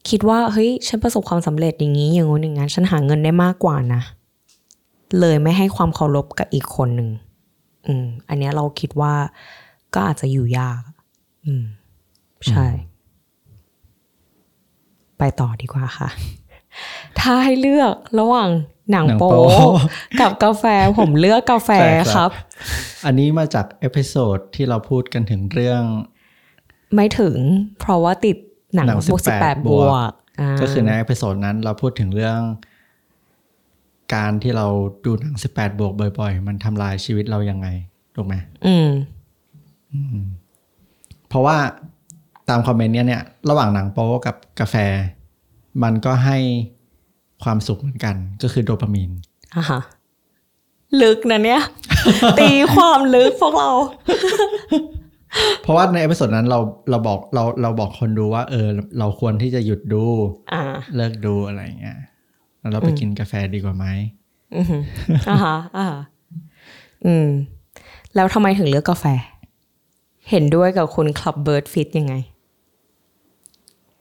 [0.08, 4.02] คิดว่าเฮ้ยฉันประสบความสำเร็จอย่างนี้อย่างงู้นอย่างนั้นฉันหาเงินได้มากกว่านะ
[5.20, 7.08] เลยไม่ให้ความเคารพกับอีกคนหนึ่ง
[7.86, 9.14] อืม อันเนี้ยเราคิดว่า
[9.94, 10.80] ก็อาจจะอยู่ยาก
[11.46, 11.64] อืม
[12.48, 12.66] ใช่
[15.18, 16.08] ไปต่อดีกว่าค่ะ
[17.20, 18.50] ถ้าให้เลือกระหว่าง
[18.90, 19.68] หนังหนังโป๊โป๊
[20.20, 20.64] กับกาแฟ
[20.98, 22.30] ผมเลือกกาแฟใช่ครับครับ
[23.04, 25.82] อันนี้มาจาก episode ที่เราพูดกันถึงเรื่อง
[26.94, 27.36] ไม่ถึง
[27.80, 28.36] เพราะว่าติด
[28.74, 30.04] หนังหนังบวกสิบแปด18บวกา
[30.60, 32.40] ก็คือในเอพิโซดนั้นเราพูดถึงเรื่อง
[34.14, 34.66] การที่เรา
[35.04, 37.68] ดูหนัง18บวกบ่อย ๆ มันทำลายชีวิตเรายังไง
[38.16, 38.34] ถูกไหม
[38.66, 38.90] อืม
[41.28, 41.56] เพราะว่า
[42.48, 44.76] ตามคอมเมนต์เนี้ยเนี่ยระหว่างหนังโป๊กับกาแฟ
[45.82, 46.38] มันก็ให้
[47.42, 49.10] ความสุขเหมือนกัน ก็คือโดปามีน
[49.56, 49.80] อะฮะ
[51.02, 51.62] ลึกนะเนี่ย
[52.40, 53.70] ตีความลึกพวกเรา
[55.62, 56.58] เพราะว่าใน episode นั้นเรา
[56.90, 60.04] เราบอกเราเราบอกคนดูว่า เออ เราควรที่จะหยุดดู
[60.52, 60.62] อ่า
[60.96, 61.98] เลิกดูอะไรอย่างเงี้ย
[62.60, 63.86] แล้วเราไปกินกาแฟดีกว่าไหม
[64.56, 64.82] อือหือ
[65.30, 66.02] อ่าฮะอ่าฮะ
[67.06, 67.28] อืม
[68.14, 69.04] แล้วทำไมถึงเลือกกาแฟ
[70.30, 72.14] เห็นด้วยกับคุณคลับเบิร์ดฟิตยังไง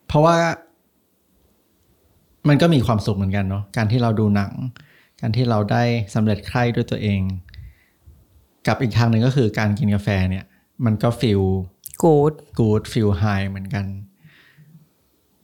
[0.07, 0.35] เพราะว่า
[2.47, 4.53] มันก็มีความสุขเหมือนกันเนาะการที่เราดูหนัง
[5.21, 5.83] การที่เราได้
[6.15, 7.21] สำเร็จใคร่ด้วยตัวเอง
[8.67, 10.45] กับอีกทางหนึ่งก็คือการกินกาแฟเนี่ย
[10.85, 11.41] มันก็ฟิล
[12.03, 13.85] กูดกูดฟิลไฮเหมือนกัน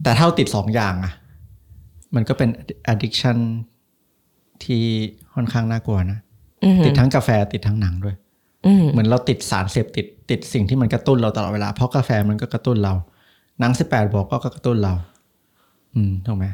[0.04, 1.13] แต่เท่าติดสองอย่างอะ
[2.15, 2.50] มันก็เป็น
[2.91, 3.38] addiction
[4.63, 4.84] ที่
[5.34, 6.19] ค่อนข้างน่ากลัวนะ
[6.63, 8.15] อือหือติดทั้งกาแฟติดทั้งหนังด้วย
[8.65, 12.93] อืมเหมือนเราติดสารเสพติดติดสิ่งที่มันกระตุ้นเราตลอดเวลา เพราะกาแฟมันก็กระตุ้นเรา
[13.60, 14.93] หนังสิบแปดบอกก็กระตุ้นเรา
[15.95, 16.45] อืมถูกไหม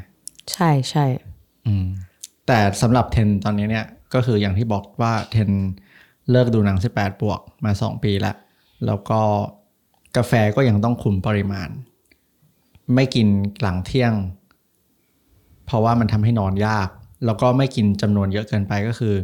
[0.52, 1.04] ใช่ใช่
[1.66, 1.86] อืม
[2.46, 5.50] แต่สำหรับเทนตอนนี้เนี่ย ก็คืออย่างที่บอกว่าเทน
[6.30, 8.36] เลิกดูหนังสิบแปดบวกมาสองปีแล้ว
[8.86, 9.20] แล้วก็
[10.16, 11.68] กาแฟก็ยังต้องคุมปริมาณ
[12.94, 13.26] ไม่กิน
[13.60, 14.12] หลังเที่ยง
[15.66, 16.88] เพราะว่ามันทำให้นอนยาก
[17.24, 19.14] แล้วก็ไม่กินจำนวนเยอะเกินไปก็คือ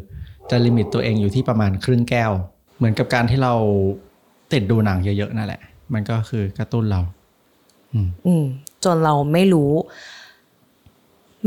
[0.50, 2.32] จะลิมิตตัวเองอยู่ที่ประมาณครึ่งแก้ว
[2.76, 3.54] เหมือนกับการที่เรา
[4.52, 5.60] ติดดูหนังเยอะๆนั่นแหละ
[5.92, 7.00] มันก็คือกระตุ้นเรา
[8.26, 8.44] อืม
[8.84, 9.70] จนเราไม่รู้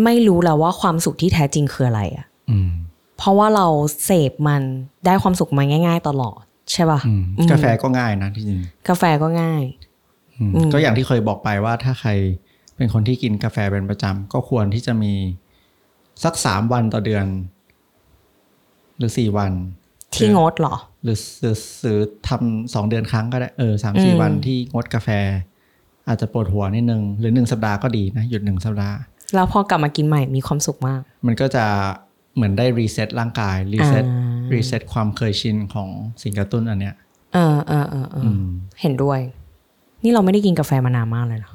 [0.03, 2.69] ไม่รู้แล้วว่าความสุขที่แท้จริงคืออะไรอะอืม
[3.17, 3.67] เพราะว่าเรา
[4.05, 4.61] เสพมัน
[5.05, 9.63] ได้ความสุขมาง่าย ๆ ตลอด ใช่ป่ะอืมกาแฟก็ง่ายนะที่จริงกาแฟก็ง่าย
[10.39, 12.09] อืมก็อย่างที่เคยบอกไปว่าถ้าใคร
[12.75, 15.13] เป็นคนที่กินกาแฟเป็นประจำก็ควรที่จะมี
[16.23, 17.25] สักสามวันต่อเดือน
[18.97, 19.51] หรือสี่วัน
[20.15, 25.09] ที่งดเหรอ หรือซื้อหรือทำสองเดือนครั้งก็ได้เออสามสี่อืมวันที่งดกาแฟ
[26.07, 28.97] อาจจะปวดหัวนิดนึง หรือหนึ่งสัปดาห์ก็ดีนะ หยุดหนึ่งสัปดาห์
[29.35, 31.65] แล้วพอกลับมากินใหม่มีความสุขมาก มันก็จะ
[32.35, 35.89] เหมือนได้ reset ร่างกาย reset อ่า reset ความเคยชินของ
[36.21, 36.95] สิ่งกระตุ้นอันเนี้ย
[37.33, 38.43] เออเออเออเอออืม
[38.81, 39.19] เห็นด้วย
[40.03, 41.53] นี่เราไม่ได้กินกาแฟมานานมากเลยเนาะ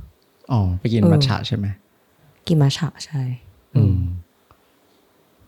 [0.53, 1.67] อ๋อไปกินเออมัทฉะใช่ไหม
[2.47, 3.23] กินมัทฉะใช่
[3.77, 3.99] อืม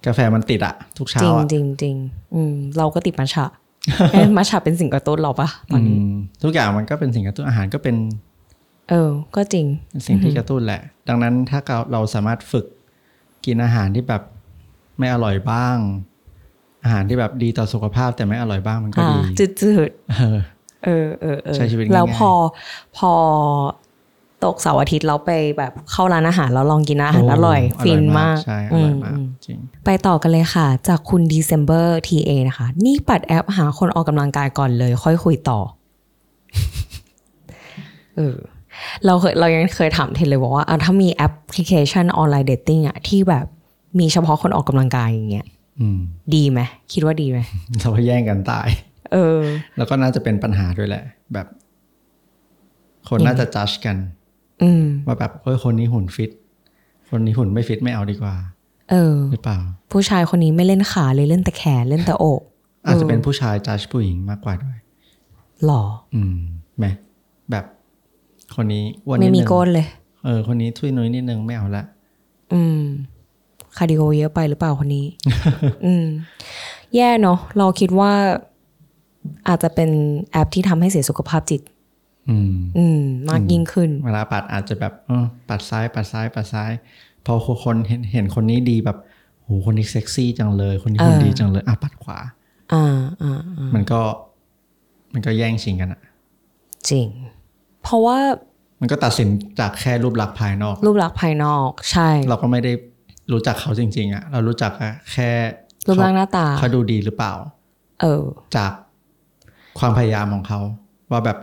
[0.07, 1.97] กาแฟมันติดอะทุกเช้าจริงอะจริงจริง
[2.35, 3.47] อืมเราก็ติดมาฉะ
[4.13, 7.97] เอ๊ะมาฉะเป็นสิ่งกระตุ้นเราปะตอนนี้อืมทุกอย่างมันก็เป็นสิ่งกระตุ้นอาหารก็เป็น
[8.91, 12.67] เออ ก็จริงเป็นสิ่งที่กระตุ้นแหละ ดังนั้นถ้าเราเราสามารถฝึก
[13.47, 14.23] กินอาหารที่แบบ
[14.99, 15.77] ไม่อร่อยบ้าง
[16.85, 22.31] อาหารที่แบบดีต่อสุขภาพแต่ไม่อร่อยบ้างมันก็อ่าดีจืดจืดเออๆเออเออเออใช้ชีวิตง่ายๆแล้วพอ
[22.97, 23.13] พอ
[24.45, 35.61] ตกเสาร์อาทิตย์เราไปแบบเข้าร้านอาหารแล้วลองกินอาหารอร่อยโคตรฟินมากใช่อร่อยมากอืมจริงไปต่อกันเลยค่ะ จากคุณ December TA นะคะ นี่ปัดแอปหาคนออกกำลังกายก่อนเลย ค่อยคุยต่อ
[38.17, 38.37] เออ
[39.05, 43.47] เราเคยเรายังเคยถามเทนเลยบอกว่าอะถ้ามีแอปพลิเคชัน online dating อะที่แบบ
[43.99, 45.47] มีเฉพาะคนออกกำลังกายอย่างเงี้ย
[45.81, 45.99] อืม
[46.35, 46.61] ดีไหม
[46.93, 47.39] คิดว่าดีไหม
[47.81, 48.69] เราก็แย่งกันตาย
[49.13, 49.41] เออ
[49.77, 51.47] แล้วก็น่าจะเป็นปัญหาด้วยแหละ แบบ
[53.09, 53.97] คนน่าจะจัดกัน
[54.63, 56.31] อืมว่าแบบเฮ้ยคนนี้หุ่นฟิต
[57.11, 58.35] คนนี้หุ่นไม่ฟิตไม่เอาดีกว่า
[58.91, 59.59] เออหรือเปล่า
[59.93, 62.41] ผู้ชายคนนี้ไม่เล่นขาเลยเล่นแต่แขนเล่นแต่อก
[62.87, 64.79] อาจจะเป็นผู้ชายจัดผู้หญิงมากกว่าด้วย
[65.65, 65.83] หล่อ
[66.15, 66.37] อืม
[66.79, 66.87] ไหม
[67.51, 67.65] แบบ
[68.57, 69.87] คนนี้อ้วนนิไม่ดมีนึงก้นเลย
[70.25, 71.85] เออ คนนี้ทุยนุ้ยนิดนึงไม่เอาละ
[72.53, 72.83] อืม
[73.79, 75.07] คาร์ดิโอเยอะไปหรือเปล่าคนนี้
[75.85, 76.07] อืม
[76.97, 78.13] แย่เนาะเราคิดว่า
[79.49, 79.91] อาจจะเป็น
[80.33, 81.63] แอปที่ทำให้เสียสุขภาพจิต
[82.31, 86.71] อืมอืมมากยิ่งขึ้น เวลาปัดอาจจะแบบเออปัดซ้ายปัดซ้ายปัดซ้าย
[87.27, 88.99] พอคนเห็นเห็นคนนี้ดีแบบ
[89.45, 92.19] โหโหคนนี้เซ็กซี่จังเลย คนนี้เออคนดีจังเลยอะปัดขวา
[92.73, 92.85] อ่า
[93.23, 94.01] อ่าอ่ามันก็
[95.13, 96.01] มันก็แย่งชิงกันอะ
[96.91, 97.07] จริง
[97.83, 98.19] เพราะว่า
[98.81, 99.29] มันก็ตัดสิน
[99.61, 102.73] จากแค่รูปลักษณ์ภายนอก รูปลักษณ์ภายนอก ใช่ เราก็ไม่ได้
[103.33, 104.73] รู้จักเขาจริง ๆอะเรารู้จัก
[105.13, 105.31] แค่
[105.87, 107.33] รูปร่างหน้าตาเขาดูดีหรือเปล่า
[108.01, 108.23] เออ
[108.57, 108.73] จาก
[109.79, 110.61] ความพยายามของเขา
[111.11, 111.39] ว่าแบบ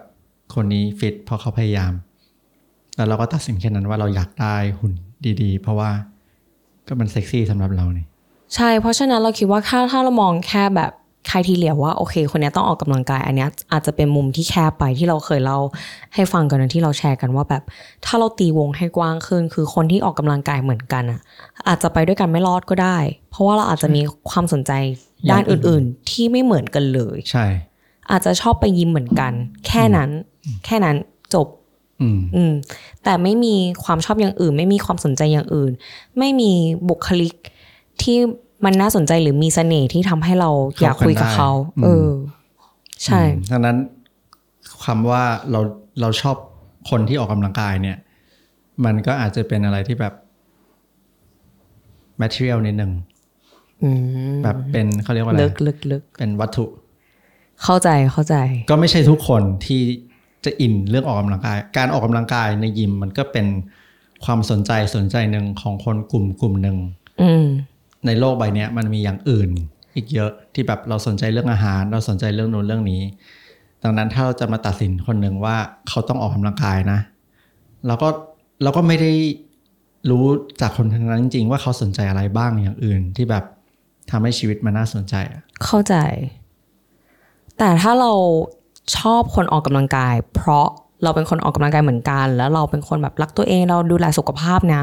[0.56, 1.94] คนนี้ฟิตเพราะเขาพยายาม
[2.96, 4.94] แล้วเราก็ตัดสินแค่นั้นว่าเราอยากได้หุ่น
[5.42, 5.92] ดีๆ เพราะว่า
[6.88, 8.06] ก็มันเซ็กซี่สำหรับเรานี่
[8.56, 10.92] ใช่ เพราะฉะนั้นเราคิดว่าถ้าถ้าเรามองแค่แบบ
[11.28, 15.60] ใครทีเรียว่าโอเค คนเนี้ยต้องออกกำลังกาย อันเนี้ยอาจจะเป็นมุมที่แคบไปที่เราเคยเล่า
[16.14, 17.64] ให้ฟังกันนะที่เราแชร์กันว่าแบบ
[18.06, 21.20] ถ้าเราตีวงให้กว้างขึ้น คือคนที่ออกกำลังกายเหมือนกันอะ
[21.68, 22.98] อาจจะไปด้วยกันไม่รอดก็ได้
[23.30, 24.72] เพราะว่าเราอาจจะมีความสนใจ
[25.32, 27.46] ด้านอื่นๆ ที่ไม่เหมือนกันเลยใช่
[28.12, 29.32] อาจจะชอบไปยิมเหมือนกัน
[29.68, 30.10] แค่นั้น
[30.66, 30.96] แค่นั้น
[31.34, 31.48] จบ
[32.02, 32.54] อืมอืม
[33.04, 35.72] แต่ไม่มีความชอบอย่างอื่น ไม่มีความสนใจอย่างอื่น
[36.18, 36.52] ไม่มี
[36.90, 37.36] บุคลิก
[38.02, 38.18] ที่
[38.64, 40.50] มันน่าสนใจหรือมีเสน่ห์ที่ทำให้เรา
[40.82, 42.10] อยากคุยกับเขาเข้ากันได้เออ
[43.04, 43.78] ใช่อืมดังนั้น
[44.86, 45.60] คำว่าเรา
[46.02, 46.36] เราชอบ
[46.90, 47.98] คนที่ออกกำลังกายเนี่ย
[48.86, 50.14] มันก็อาจจะเป็นอะไรที่แบบ
[52.22, 52.92] material นิดนึง
[53.84, 53.90] อื
[54.34, 56.66] มแบบเป็นเขาเรียกว่าอะไรลึกลึกลึกเป็นวัตถุ
[57.64, 58.36] เข้าใจเข้าใจ
[58.70, 59.82] ก็ไม่ใช่ทุกคนที่
[60.46, 63.46] จะอินเรื่องออกกำลังกาย การออกกำลังกายในยิมมันก็เป็น
[64.26, 66.78] ความสนใจสนใจหนึ่งของคนกลุ่มกลุ่มหนึ่ง
[67.22, 67.46] อืม
[68.06, 69.50] ในโลกใบนี้มันมีอย่างอื่น
[69.96, 73.02] อีกเยอะที่แบบเราสนใจเรื่องอาหาร เราสนใจเรื่องนู้นเรื่องนี้
[73.84, 75.56] ดังนั้นถ้าเราจะมาตัดสินคนหนึ่งว่า
[75.90, 77.00] เขาต้องออกกำลังกายนะ
[77.88, 78.10] เราก็
[78.64, 79.12] เราก็ไม่ได้
[80.10, 80.26] รู้
[80.62, 83.44] จากคนคนนั้นจริงๆ ว่าเขาสนใจอะไรบ้างอย่างอื่น ที่แบบ
[84.12, 85.96] ทำให้ชีวิตมันน่าสนใจอะเข้าใจ
[87.58, 88.14] แต่ถ้าเรา
[88.98, 90.68] ชอบคนออกกำลังกาย เพราะ
[91.06, 94.82] เราเป็นคนออกกำลังกายเหมือนกัน แล้วเราเป็นคนแบบรักตัวเองเราดูแลสุขภาพนะ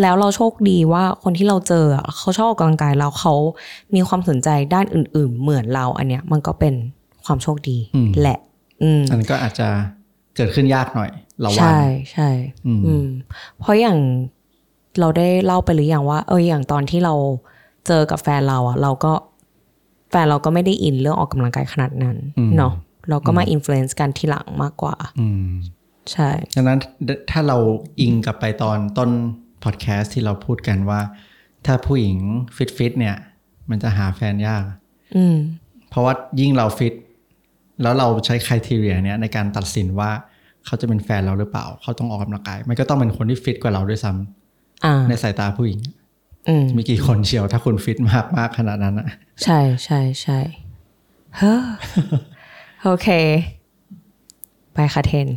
[0.00, 3.34] แล้วเราโชคดีว่าคนที่เราเจออะเขาชอบออกกำลังกายแล้วเขา
[3.94, 6.74] มีความสนใจด้านอื่น ๆ เหมือนเราอันเนี้ย มันก็เป็น
[7.26, 7.78] ความโชคดี
[8.20, 8.38] แหละ
[8.82, 9.68] อืมอันนนก็อาจจะ
[10.36, 11.78] เกิดขึ้นยากหน่อย เราว่าใช่
[12.12, 12.28] ใช่
[12.66, 13.06] อืมอืม
[13.58, 13.98] เพราะอย่าง
[15.00, 17.14] เราได้เล่าไปหรือยังว่า เอออย่างตอนที่เรา
[17.86, 19.12] เจอกับแฟนเราอะเราก็
[20.10, 22.16] แฟนเราก็ไม่ได้อินเรื่องออกกำลังกายขนาดนั้น
[22.56, 22.72] เนาะ
[23.08, 25.48] เราก็มาอิ f ฟ u เ n c e กันทีหลังมากกว่าอืม
[26.12, 26.78] ใช่ดังนั้น
[27.30, 27.58] ถ้าเรา
[28.00, 29.10] อิงกลับไปตอนต้น
[29.64, 31.00] พอดแคสต์ที่เราพูดกันว่า
[31.66, 32.18] ถ้าผู้หญิง
[32.56, 33.16] fit fit ๆเนี่ย
[33.70, 34.64] มันจะหาแฟนยาก
[35.16, 35.36] อืม
[35.90, 36.94] เพราะว่ายิ่งเราฟิต
[37.82, 40.10] แล้วเราใช้ criteria เนี้ยในการตัดสินว่า
[40.66, 45.80] เขาจะเป็นแฟนเราหรือเปล่า เขาต้องออกกำลังกาย มันก็ต้องเป็นคนที่ฟิตกว่าเราด้วยซ้ำอ่าในสายตาผู้หญิง
[46.48, 49.08] อืมมีกี่คนเชียวถ้าคุณฟิตมากมากๆขนาดนั้นอะ
[49.44, 50.38] ใช่ใช่ใช่
[51.38, 51.64] เฮ้อ
[52.86, 53.08] โอเค
[54.74, 55.28] ไปค่ะเทน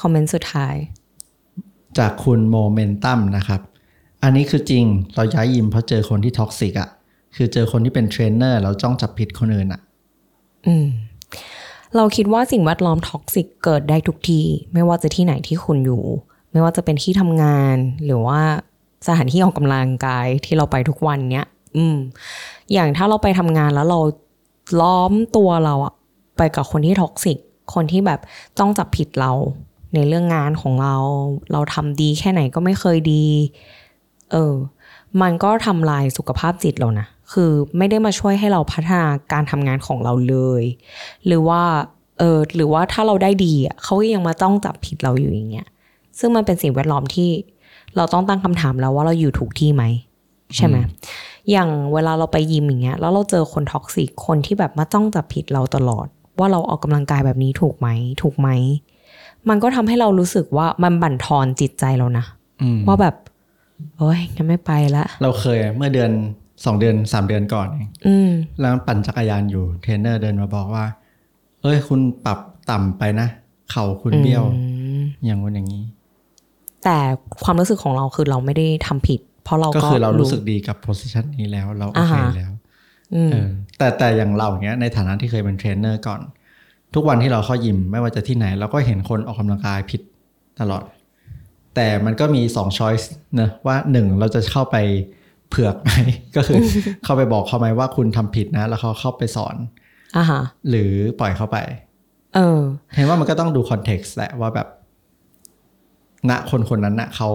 [0.00, 0.74] คอมเมนต์สุดท้าย
[1.98, 3.60] จากคุณโมเมนตัมนะครับ
[4.22, 6.90] อันนี้คือจริงเราย้ายยิมเพราะเจอคนที่ toxic อะ
[7.36, 9.80] คือเจอคนที่เป็นเทรนเนอร์แล้วจ้องจับผิดคนอื่นอะ
[10.66, 10.86] อืม
[11.96, 16.04] เราคิดว่าสิ่งแวดล้อม toxic เกิดได้ทุกที่ ไม่ว่าจะที่ไหนที่คุณอยู่
[16.52, 18.40] ไม่ว่าจะเป็นที่ทำงาน หรือว่า
[19.06, 21.46] สถานที่ออกกำลังกายที่เราไปทุกวันเนี้ย
[21.76, 21.96] อืม
[22.72, 24.00] อย่างถ้าเราไปทำงานแล้วเรา
[24.80, 25.94] ล้อมตัวเราอะ
[26.36, 27.38] ไปกับคนที่ท็อกซิก
[27.74, 28.20] คนที่แบบ
[28.58, 29.32] ต้องจับผิดเรา
[29.94, 30.96] ในเรื่องงานของเรา
[31.52, 33.26] เราทำดีแค่ไหนก็ไม่เคยดี
[34.32, 34.54] เออ
[35.22, 40.62] มันก็ทำลายสุขภาพจิตเรานะ คือไม่ได้มาช่วยให้เราพัฒนาการทำงานของเราเลย
[41.26, 41.62] หรือว่า
[42.18, 45.68] เออ หรือว่าถ้าเราได้ดีอะเขาก็ยังมาต้องจับผิดเราอยู่อย่างเงี้ย
[46.18, 47.30] ซึ่งมันเป็นสิ่งแวดล้อมที่
[47.96, 49.84] เราต้องตั้งคำถามแล้วว่าเราอยู่ถูกที่ไหม
[50.56, 50.76] ใช่ไหม
[51.50, 56.06] อย่างเวลาเราไปยิมอย่างเงี้ย แล้วเราเจอคน toxic คนที่แบบมาจ้องจับผิดเราตลอด
[56.38, 57.88] ว่าเราออกกำลังกายแบบนี้ถูกไหม
[58.22, 58.48] ถูกไหม
[59.48, 62.24] มันก็ทำให้เรารู้สึกว่ามันบั่นทอนจิตใจเรานะ
[62.62, 63.14] อืมว่าแบบ
[63.98, 66.10] โอ้ยงั้นไม่ไปละเราเคยเมื่อเดือน
[66.64, 70.84] สองเดือนสามเดือนก่อนเองอืมแล้วปั่นจักรยานอยู่เทรนเนอร์เดินมาบอกว่า
[71.62, 72.38] เอ้ย คุณปรับ
[72.70, 73.28] ต่ำไปนะ
[73.70, 74.44] เข่าคุณเบี้ยว
[75.24, 75.84] อย่างงู้นอย่างนี้
[76.84, 76.96] แต่
[77.44, 82.53] ความรู้สึกของเราคือเราไม่ได้ทำผิด เพราะเราก็ก็คือเรารู้สึกดีกับ position นี้แล้ว เราโอเคอ่าฮะแล้วอืมเออ
[83.78, 86.20] แต่แต่อย่างเราเนี้ยในฐานะที่เคยเป็นเทรนเนอร์ก่อน
[86.94, 90.00] ทุกวันที่เราเข้ายิมไม่ว่าจะที่ไหน เราก็เห็นคนออกกำลังกายผิด
[90.60, 90.82] ตลอด
[91.74, 94.76] แต่มันก็มีสอง choice นะว่าหนึ่งเราจะเข้าไป
[95.50, 95.90] เผือกไหม
[96.36, 96.58] ก็คือ
[97.04, 99.56] เข้าไปบอกเขาไหมว่าคุณทำผิดนะ แล้วเขาเข้าไปสอน
[100.16, 101.58] อ่าฮะหรือปล่อยเขาไป
[102.34, 102.60] เออ
[102.94, 104.68] เห็นว่ามันก็ต้องดู context แหละว่าแบบ
[106.30, 107.30] ณคนคนนั้นนะเขา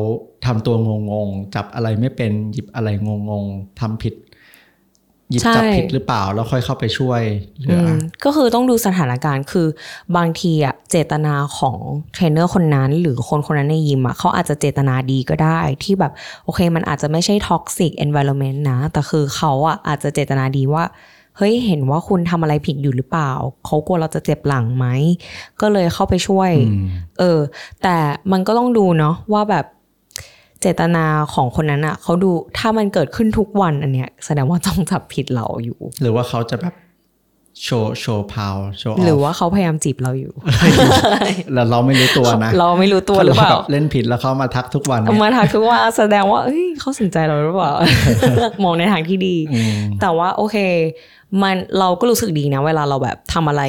[0.45, 0.75] ทำตัว
[1.11, 2.89] งงๆ จับอะไรไม่เป็นหยิบอะไร
[3.29, 4.13] งงๆทำผิด
[5.31, 7.21] หยิบใช่จับผิดหรือเปล่า แล้วค่อยเข้าไปช่วย
[7.59, 9.67] เหลืออือมก็คือต้องดูสถานการณ์คือ
[10.17, 11.77] บางทีอะเจตนาของ
[12.13, 16.11] เทรนเนอร์คนนั้น หรือคนคนนั้นในยิมอะเขาอาจจะเจตนาดีก็ได้ที่แบบ
[16.43, 20.85] โอเค มันอาจจะไม่ใช่ toxic environment นะ แต่คือเขาอะอาจจะเจตนาดีว่า
[21.37, 23.31] เฮ้ยเห็นว่าคุณทำอะไรผิดอยู่หรือเปล่า
[23.65, 24.85] เขากลัวเราจะเจ็บหลังไหม
[25.61, 26.87] ก็เลยเข้าไปช่วยอืม
[27.19, 27.39] เออ
[27.83, 27.95] แต่
[28.31, 29.65] มันก็ต้องดูเนาะว่าแบบ
[30.61, 36.73] เจตนาของคนนั้นอะเขาดูถ้ามันเกิดขึ้นทุกวันอันเนี้ยแสดงว่าต้องจับผิดเราอยู่ หรือว่าเขาจะแบบ
[37.63, 40.33] โชว์โชว์พาวโชว์หรือว่าเขาพยายามจีบเราอยู่
[41.53, 47.71] แล้วเราไม่รู้ตัวนะ เราไม่รู้ตัวหรือเปล่าแบบเล่นผิดแล้วเขามาทักทุกวันเนี่ยมาทักทุกว่าแสดงว่าเอ้ยเขาสนใจเราหรือเปล่า
[48.63, 50.57] มองในทางที่ดีอืมแต่ว่าโอเค
[51.41, 53.63] มันเราก็รู้สึกดีนะ เวลาเราแบบทำอะไร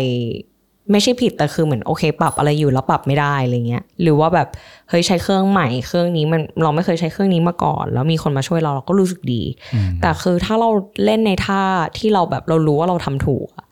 [0.90, 4.48] ไม่ใช่ผิดแต่คือเหมือนโอเค ปรับอะไรอยู่แล้วปรับไม่ได้อะไรเงี้ยหรือว่าแบบ
[4.88, 9.42] เฮ้ยใช้เครื่องใหม่เครื่องนี้มันเราไม่เคยใช้เครื่องนี้มาก่อน แล้วมีคนมาช่วยเราเราก็รู้สึกดี
[9.74, 10.70] อืมแต่คือถ้าเรา
[11.04, 11.62] เล่นในท่า
[11.98, 13.66] ที่เราแบบเรารู้ว่าเราทำถูกอะ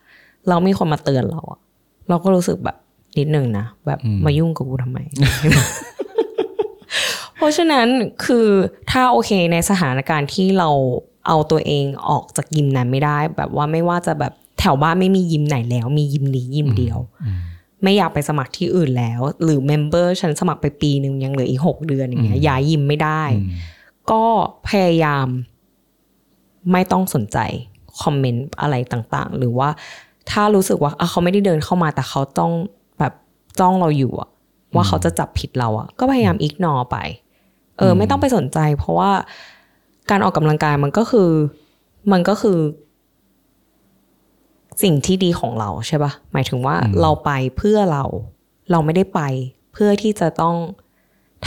[0.48, 1.60] เรามีคนมาเตือนเราอะ
[2.08, 2.76] เราก็รู้สึกแบบ
[3.18, 4.98] นิดนึงนะแบบมายุ่งกับกูทำไม
[7.36, 7.86] เพราะฉะนั้น
[8.24, 8.48] คือ
[8.90, 10.70] ถ้าโอเคในสถานการณ์ที่เรา
[11.26, 16.98] เอาตัวเองออกจากยิมนั้นไม่ได้ แบบว่าไม่ว่าจะแบบ แถวบ้านไม่มียิมไหนแล้ว มียิมนี้ยิมเดียว
[17.82, 23.50] ไม่อยากไปสมัครที่อื่นแล้ว หรือเมมเบอร์ฉันสมัครไปปีหนึ่งยังเหลืออีกหกเดือนอย่างเงี้ยย้ายยิมไม่ได้อืม
[24.10, 24.24] ก็
[24.68, 25.26] พยายาม
[26.72, 27.38] ไม่ต้องสนใจ
[28.00, 29.68] คอมเมนต์อะไรต่างๆ หรือว่า
[30.30, 32.52] ถ้ารู้สึกว่าอะเขาไม่ได้เดินเข้ามาแต่เขาต้อง
[32.98, 33.12] แบบ
[33.60, 34.30] จ้องเราอยู่อะ
[34.74, 36.96] ว่าเขาจะจับผิดเราอะก็พยายามอิกนอไป
[37.78, 39.10] เออ ไม่ต้องไปสนใจ เพราะว่า
[40.10, 41.30] การออกกำลังกายมันก็คือ
[42.12, 42.58] มันก็คือ
[44.82, 48.04] สิ่งที่ดีของเราใช่ปะหมายถึงว่าเราไปเพื่อเรา
[48.70, 49.20] เราไม่ได้ไป
[49.72, 50.56] เพื่อที่จะต้อง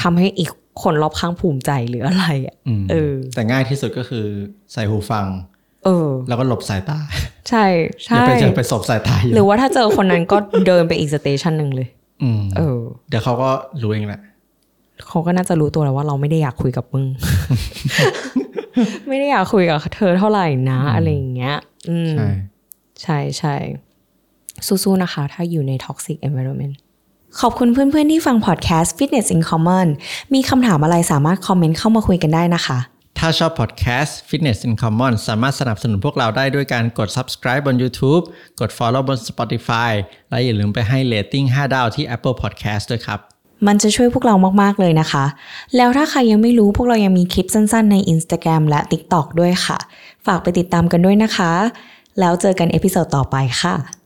[0.01, 0.49] ทำให้อีก
[0.83, 4.25] คนรอบข้างภูมิใจหรืออะไรอะอืมเออ แต่ง่ายที่สุดก็คือ
[4.73, 5.25] ใส่หูฟัง
[5.85, 6.97] เออ แล้วก็หลบสายตา
[7.49, 7.65] ใช่
[8.13, 11.87] อย่าใช่ไปเจอไปสบสายตาอยู่หรือว่าถ้าเจอคนนั้นก็เดินไปอีกสเตชันหนึ่งเลย
[12.23, 13.49] อืมเออ เดี๋ยวเขาก็
[13.81, 14.21] รู้เองแหละ
[15.07, 17.05] เขาก็น่าจะรู้ตัวแล้วว่าเราไม่ได้อยากคุยกับมึง
[19.07, 21.55] ไม่ได้อยากคุยกับเธอเท่าไหร่นะ อะไรอย่างเงี้ย
[21.89, 22.13] อืม
[23.03, 23.91] ใช่ใช่ใช่
[24.67, 26.75] สู้ๆนะคะ ถ้าอยู่ใน toxic environment
[27.39, 29.87] ขอบคุณเพื่อนๆที่ฟังพอดแคสต์ Fitness in Common
[30.33, 32.79] มีคำถามอะไรสามารถคอมเมนต์เข้ามาคุยกันได้นะคะ
[33.19, 38.23] ถ้าชอบพอดแคสต์ Fitness in Common สามารถสนับสนุนพวกเราได้ด้วยการกด subscribe บน YouTube
[38.59, 39.91] กด follow บน Spotify
[40.29, 43.19] และอย่าลืมไปให้ rating 5ดาวที่ Apple Podcast ด้วยครับ
[43.67, 45.25] มันจะช่วยพวกเรามากๆเลยนะคะ
[45.75, 49.77] แล้วถ้าใครยังไม่รู้พวกเรายังมีคลิปสั้นๆ ใน Instagram และ TikTok ด้วยค่ะ
[50.25, 51.51] ฝากไปติดตามกันด้วยนะคะ
[52.19, 54.00] แล้วเจอกัน episode ต่อไปค่ะ